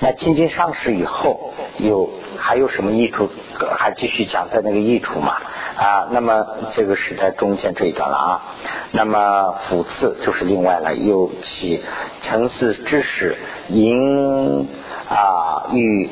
[0.00, 3.28] 那亲近上市以后有还有什么益处？
[3.76, 5.38] 还继续讲在那个益处嘛？
[5.76, 8.42] 啊，那么这个是在中间这一段了啊。
[8.92, 11.82] 那么辅次就是另外了，又起
[12.22, 14.68] 城市知识，银
[15.08, 16.08] 啊与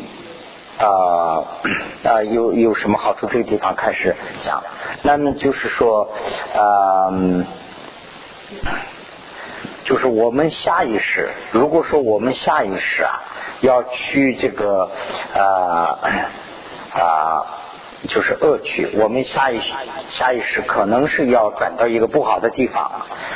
[0.78, 1.44] 啊
[2.02, 3.28] 啊有有什么好处？
[3.28, 4.64] 这个地方开始讲。
[5.02, 6.08] 那么就是说，
[6.56, 7.46] 嗯，
[9.84, 13.22] 就是我们下意识，如果说我们下意识啊，
[13.66, 14.90] 要去这个
[15.34, 15.98] 啊
[16.92, 17.46] 啊。
[18.08, 19.58] 就是恶趣，我们下一
[20.10, 22.88] 下意识可能是要转到一个不好的地方，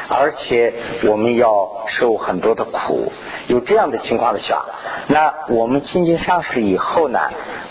[0.09, 3.11] 而且我们要受很多的苦，
[3.49, 4.63] 有这样的情况的下，
[5.09, 7.19] 那我们亲近上师以后呢，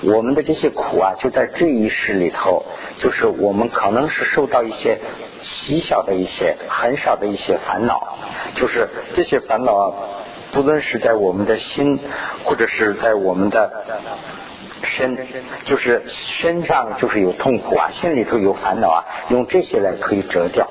[0.01, 2.65] 我们的这些苦啊，就在这一世里头，
[2.97, 4.99] 就是我们可能是受到一些
[5.41, 8.17] 细小的一些、很少的一些烦恼，
[8.55, 9.93] 就是这些烦恼，
[10.51, 11.99] 不论是在我们的心，
[12.43, 13.71] 或者是在我们的。
[14.81, 15.27] 身
[15.65, 20.69] 就是身上就是有痛苦啊，心里头有烦恼啊，用这些来可以折掉。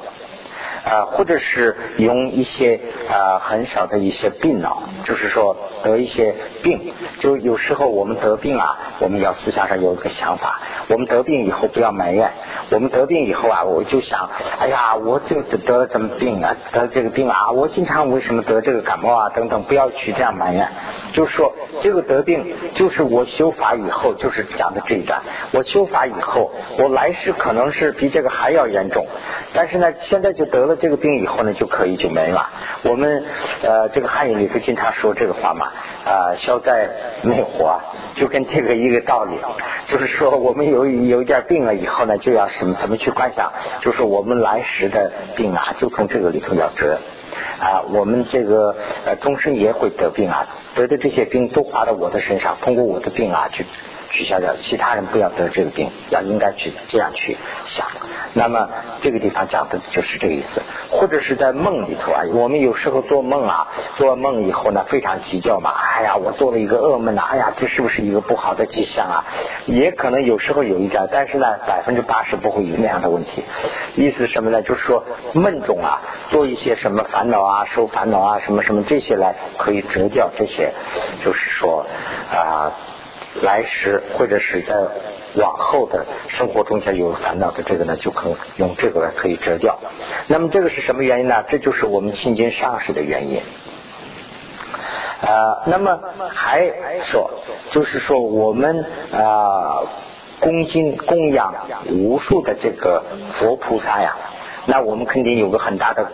[0.89, 12.33] 啊，或者是用一些啊很少的一些病脑，就是说得一些病，就有时候我们得病啊，我们要思想上有一个想法，我们得病以后不要埋怨，
[12.71, 16.57] 我们得病以后啊，我就想，哎呀，我这得什么病啊？
[16.73, 19.29] 得这个病啊，我经常为什么得这个感冒啊？
[19.35, 20.67] 等等，不要去这样埋怨，
[21.13, 25.21] 就说这个得病，就是我修法以后，就是讲的这一段，
[25.53, 29.05] 我修法以后，我来世可能是比这个还要严重，
[29.53, 30.78] 但是呢，现在就得了。
[30.79, 32.49] 这个病以后呢，就可以就没了。
[32.83, 33.25] 我们
[33.63, 35.67] 呃，这个汉语里头经常说这个话嘛，
[36.07, 36.89] 啊，消灾
[37.23, 37.81] 灭火，
[38.15, 39.39] 就跟这个一个道理。
[39.87, 43.53] 就是说，我们有有一点病了以后呢，就要什么怎么去观想？
[43.81, 46.99] 就是我们来时的病啊，就从这个里头要折
[47.61, 47.83] 啊。
[47.91, 53.67] 我们这个呃，终身也会得病啊，得的这些病都划到我的身上，通过我的病啊去。
[54.11, 57.87] 取消掉，其他人不要得这个病，要应该去这样去想。
[58.35, 58.69] 那么
[59.01, 69.25] 这个地方讲的就是这个意思，或者是在梦里头啊，我们有时候做梦啊，做梦以后呢非常急叫嘛，哎呀，我做了一个噩梦呐，哎呀，这是不是一个不好的迹象啊？
[69.67, 73.45] 也可能有时候有一点，但是呢，百分之八十不会有那样的问题。
[73.97, 74.63] 意思什么呢？
[74.63, 80.73] 就是说梦中啊，做一些什么烦恼啊，受烦恼啊，什么什么这些来可以折掉这些，
[81.25, 81.87] 就是说
[82.31, 82.73] 啊。
[83.43, 84.75] 来时或者是在
[85.35, 89.79] 往后的生活中间有烦恼的这个呢，就可用这个来可以折掉。
[90.27, 91.45] 那么这个是什么原因呢？
[91.49, 93.41] 这就是我们亲近上师的原因。
[95.21, 97.31] 啊，那么还说，
[97.71, 99.83] 就是说我们啊
[100.41, 101.55] 恭敬供养
[101.91, 104.17] 无数的这个佛菩萨呀，
[104.67, 106.09] 那我们肯定有个很大的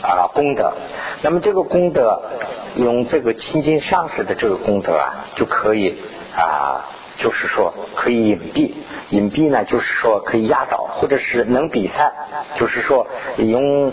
[0.00, 0.72] 啊功德。
[1.22, 2.22] 那么这个功德
[2.76, 5.96] 用这个亲近上师的这个功德啊，就可以。
[6.36, 6.84] 啊，
[7.16, 8.74] 就是说可以隐蔽，
[9.08, 12.12] 隐蔽呢，就是说可以压倒，或者是能比赛，
[12.56, 13.06] 就是说
[13.38, 13.90] 用，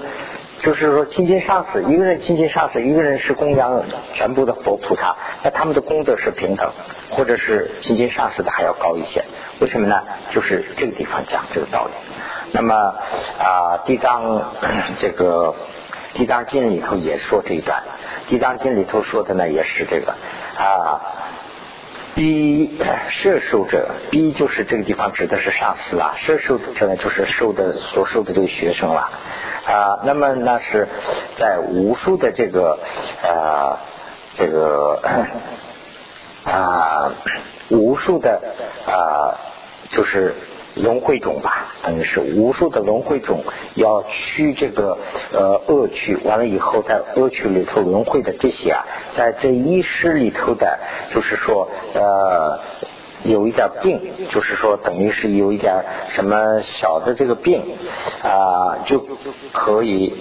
[0.60, 6.70] 就是说亲近上司，一个人亲近上司，一个人是供养全部的佛菩萨，那他们的功德是平等，
[7.12, 9.24] 或者是亲近上司的还要高一些，
[9.62, 10.04] 为什么呢？
[10.32, 11.92] 就是这个地方讲这个道理。
[12.52, 12.76] 那么
[13.40, 14.52] 啊，地藏
[15.00, 15.56] 这个
[16.14, 17.84] 地藏经里头也说这一段，
[18.28, 20.14] 地藏经里头说的呢也是这个
[20.58, 21.00] 啊。
[22.16, 22.78] 逼
[23.10, 29.10] 摄受者，逼就是这个地方指的是上司啦，摄受者呢就是受的所受的这个学生啦
[29.66, 30.00] 啊。
[30.04, 30.88] 那么那是
[31.38, 32.80] 在无数的这个
[33.24, 33.80] 啊
[34.34, 35.02] 这个
[36.46, 37.14] 啊
[37.70, 38.42] 无数的
[38.86, 39.40] 啊
[39.90, 40.36] 就是
[40.76, 43.44] 轮回种吧，等于是无数的轮回种
[43.76, 44.98] 要去这个
[45.32, 52.60] 呃恶趣，完了以后在恶趣里头轮回的这些啊，在这一世里头的，就是说呃
[53.24, 54.00] 有一点病，
[54.30, 57.62] 就是说等于是有一点什么小的这个病
[58.24, 59.06] 啊，就
[59.52, 60.14] 可以。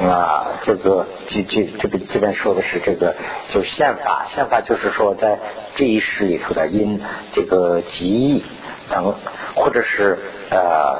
[0.00, 3.14] 啊，这个这这这个这边说的是这个，
[3.48, 5.38] 就宪法，宪法就是说在
[5.74, 7.00] 这一世里头的因
[7.32, 8.42] 这个极义
[8.90, 9.14] 等，
[9.54, 10.18] 或者是
[10.50, 10.96] 呃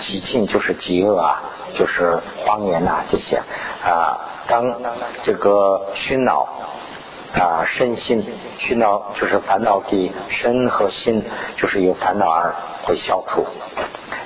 [0.00, 1.42] 极尽就是极恶啊，
[1.74, 3.42] 就是荒言呐这些
[3.84, 4.74] 啊，当
[5.22, 6.48] 这个熏脑
[7.34, 8.24] 啊身心
[8.58, 11.24] 熏恼就是烦恼的身和心，
[11.56, 12.54] 就是有烦恼而
[12.84, 13.46] 会消除，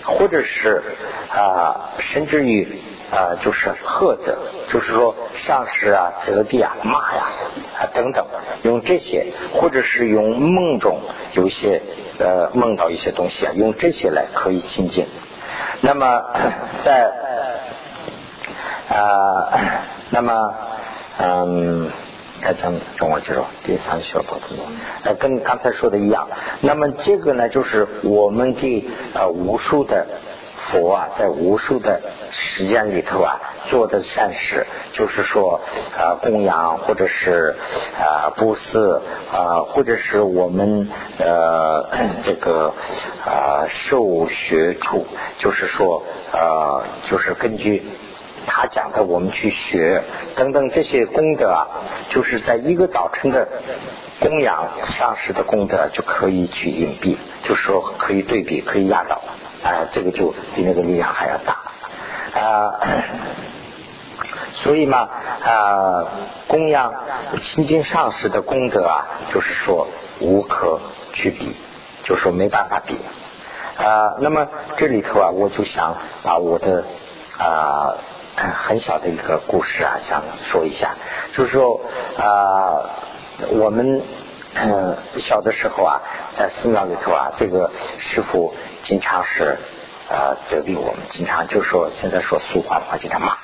[0.05, 0.83] 或者是
[1.31, 2.83] 啊甚至于。
[3.11, 4.37] 啊，就是喝责，
[4.69, 7.23] 就是说上师啊、责备啊、骂呀
[7.79, 8.27] 啊等等，
[8.63, 10.99] 用这些，或者是用梦中
[11.33, 11.81] 有一些
[12.19, 15.07] 呃梦到一些东西啊，用这些来可以亲近。
[15.81, 16.23] 那么
[16.85, 17.11] 在
[18.91, 20.55] 啊，那么
[21.19, 21.91] 嗯，
[22.43, 24.59] 该咱们中国记住第三小部分，
[25.05, 26.29] 呃，跟刚才说的一样。
[26.61, 30.07] 那么这个呢，就是我们的呃无数的。
[30.59, 32.01] 佛啊，在无数的
[32.31, 35.61] 时间里头啊，做的善事，就是说
[35.97, 37.57] 啊，供养或者是
[37.99, 39.01] 啊布施
[39.33, 41.89] 啊，或者是我们呃
[42.25, 42.75] 这个
[43.25, 45.07] 啊受学处，
[45.39, 46.03] 就是说
[46.33, 47.83] 啊，就是根据
[48.47, 50.03] 他讲的，我们去学
[50.37, 51.67] 等等这些功德啊，
[52.11, 53.49] 就是在一个早晨的
[54.21, 59.23] 供养上师的功德就可以去隐蔽，就是说可以对比，可以压倒。
[59.63, 61.57] 啊，这个就比那个力量还要大
[62.41, 62.81] 啊！
[64.55, 65.09] 所以嘛
[65.45, 66.05] 啊，
[66.47, 66.95] 供养
[67.43, 69.89] 亲近上师的功德啊，就是说
[70.21, 70.81] 无可
[71.13, 71.57] 去比，
[72.05, 72.99] 就是说没办法比
[73.77, 74.15] 啊。
[74.21, 76.85] 那么这里头啊，我就想把我的
[77.39, 77.97] 啊
[78.37, 80.95] 很小的一个故事啊，想说一下，
[81.33, 81.81] 就是说
[82.17, 82.91] 啊，
[83.49, 84.03] 我们
[84.55, 86.01] 嗯小的时候啊，
[86.37, 88.55] 在寺庙里头啊，这个师傅。
[88.89, 89.59] 经常是
[90.09, 93.37] 呃责备我们，经常就说现在说俗话的话，经常骂，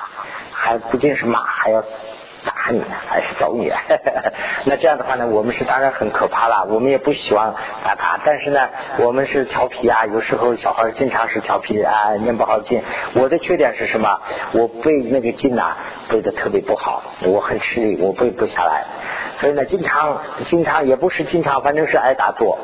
[0.50, 3.70] 还不仅是骂，还要打你，还是揍你。
[4.64, 8.18] 那这样的话呢，我们是当然很可怕了，我们也不希望打他。
[8.24, 8.70] 但是呢，
[9.00, 12.80] 我们是调皮啊，有时候小孩经常是调皮啊，念不好经。
[13.12, 14.22] 我的缺点是什么？
[14.52, 15.76] 我背那个经呐，
[16.08, 18.86] 背的特别不好，我很吃力，我背不下来。
[19.34, 22.58] 所以呢，经常经常也不是经常，反正是挨打多。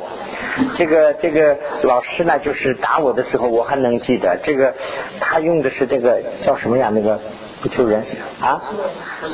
[0.76, 4.38] 这个这个老师呢，就是打我的时候，我还能记得。
[4.42, 4.74] 这个
[5.20, 6.90] 他用的是这个叫什么呀？
[6.92, 7.20] 那个
[7.60, 8.04] 不求人
[8.40, 8.60] 啊，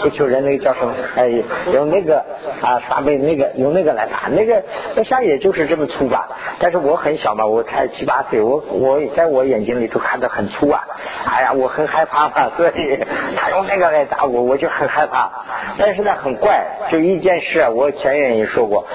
[0.03, 0.95] 不求人那个叫什么？
[1.15, 1.31] 哎，
[1.73, 2.25] 用那个
[2.61, 4.29] 啊，刷背那个用那个来打。
[4.29, 4.63] 那个
[4.97, 6.29] 那像也就是这么粗吧。
[6.59, 10.83] 但是我很小嘛，我才七八岁，我我在我眼睛里头看得很粗啊。
[11.25, 12.99] 哎呀，我很害怕嘛， 所以
[13.37, 15.31] 他用那个来打我，我就很害怕。
[15.79, 18.87] 但是呢，很怪，就一件事，我前人也说过，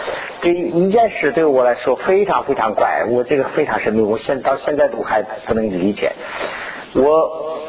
[0.42, 6.12] 这一件事对我来说非常非常怪，我这个非常神秘，我现到现在都还不能理解。
[6.94, 7.62] 我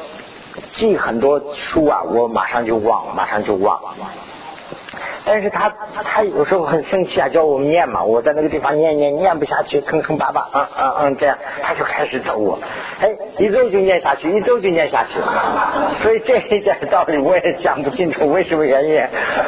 [0.73, 3.81] 记很多书啊，我马上就忘，马上就忘。
[5.25, 12.59] 但是他他有时候很生气啊，叫我念嘛，我在那个地方念念念不下去，坑坑巴巴，嗯嗯嗯，这样他就开始揍我，
[13.01, 13.09] 哎，
[13.39, 15.21] 一揍就念下去，一揍就念下去，
[16.03, 19.01] 所以这一点道理我也讲不清楚，为什么原因？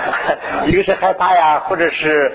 [0.70, 2.32] 一个是害怕呀，或者是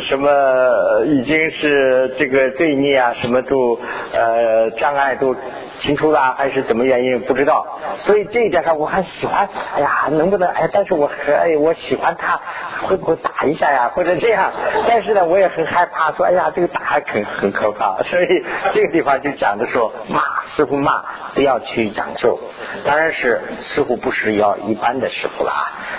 [0.00, 3.78] 什么已经是这个罪孽啊，什么都
[4.12, 5.36] 呃障碍都。
[5.80, 7.66] 清楚了还是怎么原因不知道，
[7.96, 9.48] 所以这一点上我还喜欢。
[9.74, 10.68] 哎呀，能不能哎？
[10.70, 12.38] 但是我哎，我喜欢他，
[12.82, 13.90] 会不会打一下呀？
[13.94, 14.52] 或者这样？
[14.86, 18.02] 但是呢，我也很害怕，说哎呀，这个打很很可怕。
[18.04, 21.02] 所以这个地方就讲的说，骂师傅骂，
[21.34, 22.38] 不要去讲究。
[22.84, 25.52] 当然是师傅不是要一般的师傅了，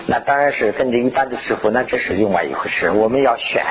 [0.06, 2.92] 那当然是跟着一般的师傅，那这是另外一回事。
[2.92, 3.64] 我们要选。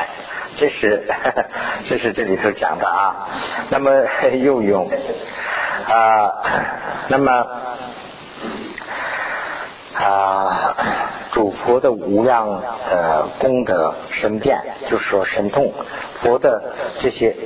[0.57, 1.05] 这是
[1.87, 3.29] 这是这里头讲的啊，
[3.71, 3.93] 那么
[4.43, 4.91] 又用
[5.91, 6.33] 啊，
[7.09, 7.47] 那么
[9.95, 10.77] 啊，
[11.33, 15.73] 主佛的无量的功德神变，就是说神通，
[16.15, 17.37] 佛的这些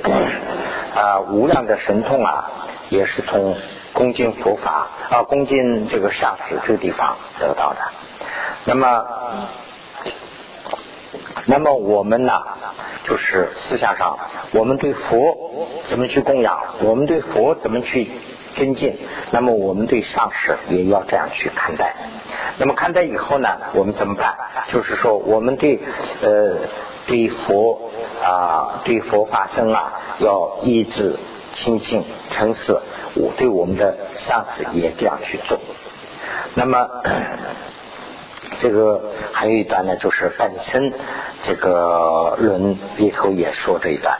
[0.95, 2.51] 啊无量的神通啊，
[2.89, 3.57] 也是从
[3.93, 7.79] 恭敬佛法啊，恭敬这个上师这个地方得到的。
[8.65, 9.05] 那么。
[11.47, 12.41] 那么我们呢，
[13.03, 14.17] 就是思想上，
[14.51, 18.09] 我们对佛怎么去供养，我们对佛怎么去
[18.55, 18.97] 尊敬，
[19.31, 21.95] 那么我们对上师也要这样去看待。
[22.57, 24.35] 那么看待以后呢，我们怎么办？
[24.71, 25.79] 就是说，我们对
[26.21, 26.55] 呃
[27.05, 27.91] 对佛
[28.23, 31.17] 啊对佛法僧啊，要一直
[31.53, 32.77] 清净诚实，
[33.13, 35.59] 我对我们的上司也这样去做。
[36.53, 36.89] 那么
[38.61, 40.93] 这个还有一段呢，就是本身
[41.43, 44.17] 这个论里头也说这一段。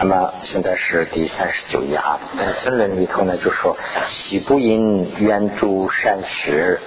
[0.00, 3.76] 那么现在是第三十九页啊，本身论里头呢就说：
[4.06, 6.80] 喜不因愿诸善事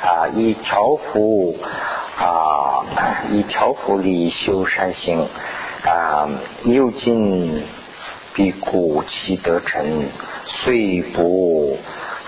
[0.00, 1.58] 啊，以调伏
[2.16, 2.86] 啊，
[3.32, 5.28] 以调伏力修善行
[5.84, 6.28] 啊，
[6.62, 7.66] 又尽
[8.32, 9.84] 必故其得成，
[10.44, 11.76] 虽不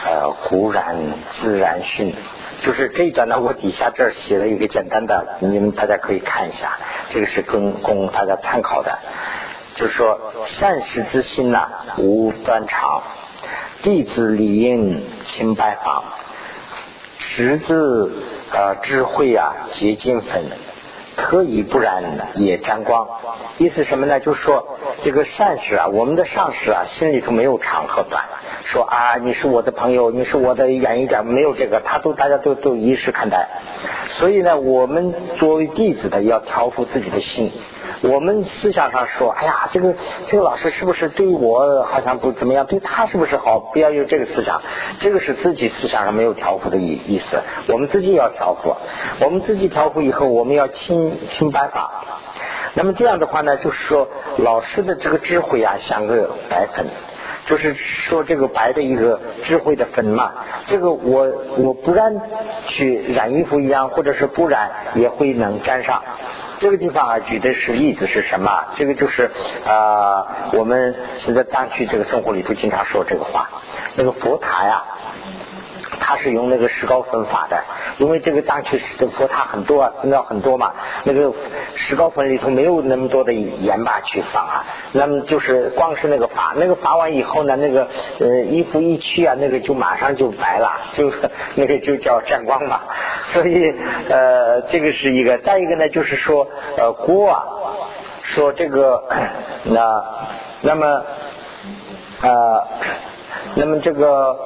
[0.05, 0.97] 呃忽然
[1.31, 2.13] 自然训。
[2.61, 6.77] 就是这一段呢，我底下这儿写了一个简单的，你们大家可以看一下，
[7.09, 8.99] 这个是供供大家参考的。
[9.79, 11.69] 就是说，善事之心呐，
[11.99, 13.01] 无端长；
[13.81, 16.03] 弟子理应勤拜访；
[17.19, 18.11] 识字
[18.51, 20.47] 呃智慧啊，结晶粉；
[21.15, 22.03] 可以不然
[22.35, 23.07] 也沾光。
[23.59, 24.19] 意思什么呢？
[24.19, 28.25] 就是说，这个善事啊，我们的上司啊，心里头没有长和短。
[28.65, 33.49] 说啊，你是我的朋友，你是我的远一点，没有这个，他都大家都都一视看待。
[34.09, 37.53] 所以呢，我们作为弟子的，要调服自己的心。
[38.01, 39.95] 我们思想上说，哎呀，这个
[40.27, 42.65] 这个老师是不是对我好像不怎么样？
[42.67, 43.59] 对他是不是好？
[43.59, 44.63] 不要有这个思想，
[45.01, 47.41] 这个是自己思想上没有调伏的意意思。
[47.67, 48.77] 我们自己要调伏，
[49.21, 52.05] 我们自己调伏以后，我们要清清白法。
[52.75, 56.87] 那么这样的话呢，就是说老师的这个智慧啊，像个白粉，
[57.47, 60.33] 就是说这个白的一个智慧的粉嘛。
[60.67, 61.27] 这个我
[61.57, 62.15] 我不染
[62.69, 66.03] 去染衣服一样，或者是不染也会能沾上。
[66.61, 68.65] 这个地方啊，举的是例子是什么？
[68.75, 69.31] 这个就是
[69.67, 73.49] 啊，我们现在当去这个生活里头经常说这个话。
[73.95, 74.83] 那个佛塔呀，
[76.01, 77.63] 他是用那个石膏粉法的，
[77.99, 80.73] 因为这个当去的佛塔很多啊，寺庙很多嘛，
[81.05, 81.33] 那个
[81.75, 87.89] 石膏粉里头没有那么多的盐巴去放啊，那么就是光是那个法，那个法完以后呢，那个
[88.21, 91.13] 呃衣服一去啊，那个就马上就白了，就
[91.55, 92.81] 那个就叫沾光嘛。
[93.33, 93.75] 所以
[94.09, 96.47] 呃，这个是一个，再一个呢，就是说
[96.77, 97.45] 呃锅啊，
[98.23, 99.05] 说这个
[99.65, 100.05] 那
[100.63, 101.03] 那么
[102.23, 102.67] 呃
[103.55, 104.37] 那么这个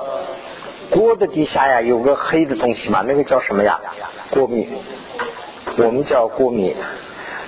[0.92, 3.80] 锅的底下呀有个黑的东西嘛，那个叫什么呀？
[4.30, 4.68] 锅米，
[5.78, 6.76] 我们叫锅米。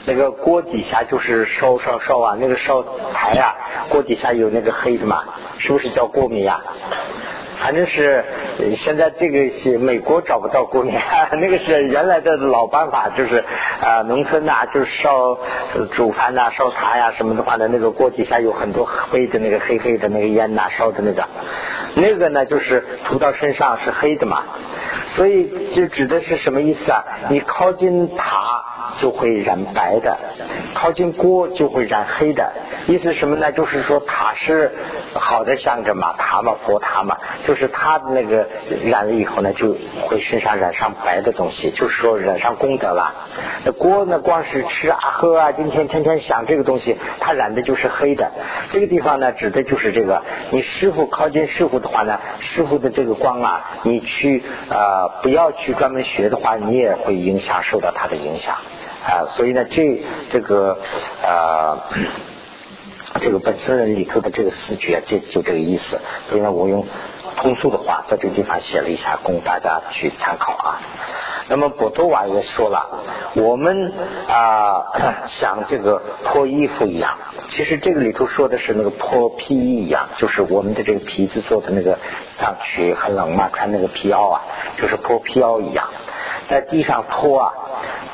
[0.06, 3.54] 那个锅底下就是烧烧烧啊，那个烧柴啊，
[3.90, 5.24] 锅底下有那个黑的嘛，
[5.58, 6.62] 是不是叫锅米呀？
[7.64, 8.22] 反正是
[8.76, 10.92] 现在这个是美国找不到锅米，
[11.40, 13.42] 那个是原来的老办法，就是
[13.80, 15.38] 啊农村呐，就是烧
[15.92, 21.24] 煮饭呐、烧茶呀什么的话呢，那个锅底下有很多灰的那个黑黑的那个烟呐烧的那个，
[21.96, 24.42] 那个呢就是涂到身上是黑的嘛，
[25.16, 27.02] 所以就指的是什么意思啊？
[27.30, 28.62] 你靠近塔
[28.98, 30.18] 就会染白的，
[30.74, 32.52] 靠近锅就会染黑的，
[32.88, 33.50] 意思什么呢？
[33.52, 34.70] 就是说塔是
[35.14, 37.54] 好的象征嘛，塔嘛佛塔嘛就。
[37.54, 38.48] 是他那个
[38.84, 43.14] 染了以后呢，就会身上染上白的东西，就是说染上功德了。
[43.64, 48.32] 那锅呢，光是吃啊喝啊，今天天天想这个东西，它染的就是黑的。
[48.70, 50.22] 这个地方呢，指的就是这个。
[50.50, 58.56] 你师傅靠近师傅的话呢，师傅的这个光啊，你去啊不要去专门学的话，你也会影响受到他的影响
[59.04, 59.24] 啊。
[59.26, 60.78] 所以呢，这这个
[61.22, 61.78] 啊。
[63.20, 66.00] 这个本身人里头的这个视觉，就就这个意思。
[66.26, 66.84] 所以呢，我用
[67.36, 70.80] 通俗的话在这个地方写了一下，供大家去参考啊。
[71.48, 73.92] 那么博多瓦也说了，我们
[74.26, 77.16] 啊像这个脱衣服一样，
[77.50, 81.98] 其实这个里头说的是那个脱皮衣一样，就是我们的这个皮子做的那个
[82.38, 84.42] 上去很冷嘛，穿那个皮袄啊，
[84.76, 85.88] 就是脱皮袄一样，
[86.48, 87.52] 在地上拖啊。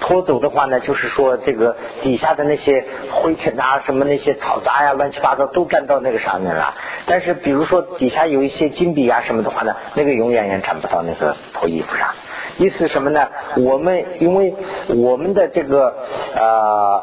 [0.00, 6.74] 拖走的话呢，就是说这个底下的那些灰尘啊，什么那些草杂呀，乱七八糟都粘到那个上面了。
[7.04, 12.08] 但是比如说底下有一些金币啊什么的话呢，那个永远也沾不到那个破衣服上。
[12.56, 13.28] 意思什么呢？
[13.56, 14.54] 我们因为
[14.88, 15.94] 我们的这个
[16.34, 17.02] 呃，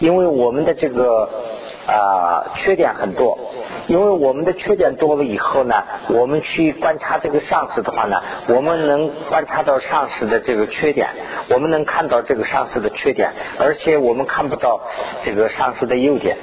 [0.00, 1.28] 因为我们的这个
[1.86, 3.38] 啊缺点很多。
[3.86, 11.10] 因为我们的缺点多了以后呢，我们去观察这个上司的话呢，我们能观察到上司的这个缺点，
[11.50, 14.80] 我们能看到这个上司的缺点，而且我们看不到
[15.22, 16.38] 这个上司的优点。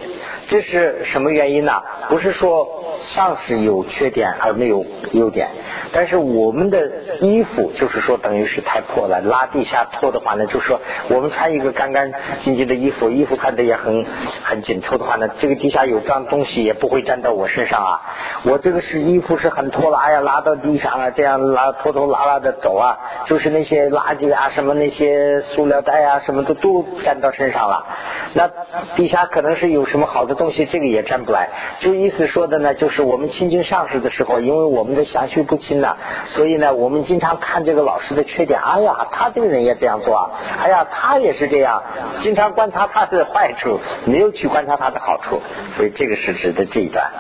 [0.48, 1.82] 这是什么原因呢？
[2.10, 5.48] 不是说上司有缺点而没有优点，
[5.94, 12.12] 但是我们的衣服就是说等于是太破了，拉地下脱的话呢，就是说我们穿一个干干
[12.42, 14.06] 净净的衣服，衣服穿的也很
[14.44, 18.02] 很紧凑的话呢，这个地下有脏东西也不会沾到我身上啊。
[18.44, 27.86] 我这个是衣服是很拖拉呀，拉到地上啊，这样拉拖拖拉拉的走啊，就是那些垃圾啊，什么那些塑料袋啊，什么的都沾到身上了。
[28.34, 28.50] 那
[28.96, 30.31] 地下可能是有什么好的。
[30.32, 31.50] 的东西，这个也沾不来。
[31.80, 38.60] 就意思说的呢，就是我们亲近上师的时候，因为我们的相续不清呢，所以呢，我们经常看这个老师的缺点。
[38.62, 40.30] 哎呀，他这个人也这样做啊！
[40.62, 41.84] 哎呀，他也是这样，
[42.22, 45.42] 经常观察他的坏处，没有去观察他的好处。
[45.76, 47.12] 所以这个是指的这一段。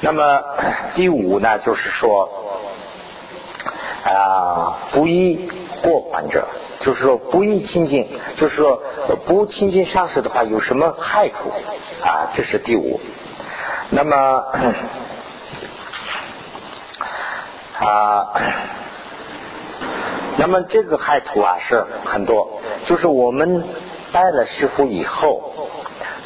[0.00, 0.42] 那么
[0.94, 2.28] 第五呢，就是说
[4.04, 5.50] 啊，不一
[5.82, 6.46] 过患者。
[6.80, 8.06] 就是说不宜亲近，
[8.36, 8.82] 就是说
[9.24, 11.50] 不亲近上师的话有什么害处
[12.02, 12.30] 啊？
[12.34, 13.00] 这是第五。
[13.90, 14.16] 那么
[17.78, 18.34] 啊，
[20.36, 22.60] 那么这个害处啊是很多。
[22.84, 23.64] 就是我们
[24.12, 25.68] 拜了师傅以后，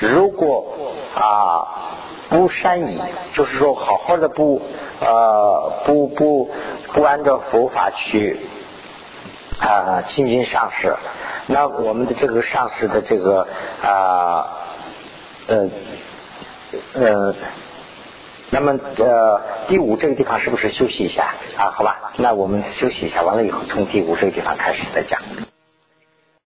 [0.00, 0.66] 如果
[1.14, 1.68] 啊
[2.30, 3.00] 不善已，
[3.32, 4.60] 就是说好好的不
[5.00, 6.50] 呃不不
[6.92, 8.40] 不按照佛法去。
[9.58, 10.94] 啊，亲近上市，
[11.46, 13.46] 那我们的这个上市的这个
[13.82, 14.46] 啊，
[15.48, 15.68] 呃，
[16.94, 17.34] 呃，
[18.50, 21.72] 那么呃，第五这个地方是不是休息一下啊？
[21.74, 25.20] 好吧，那我们休息一下，完了以后从第五这个地方开始再讲。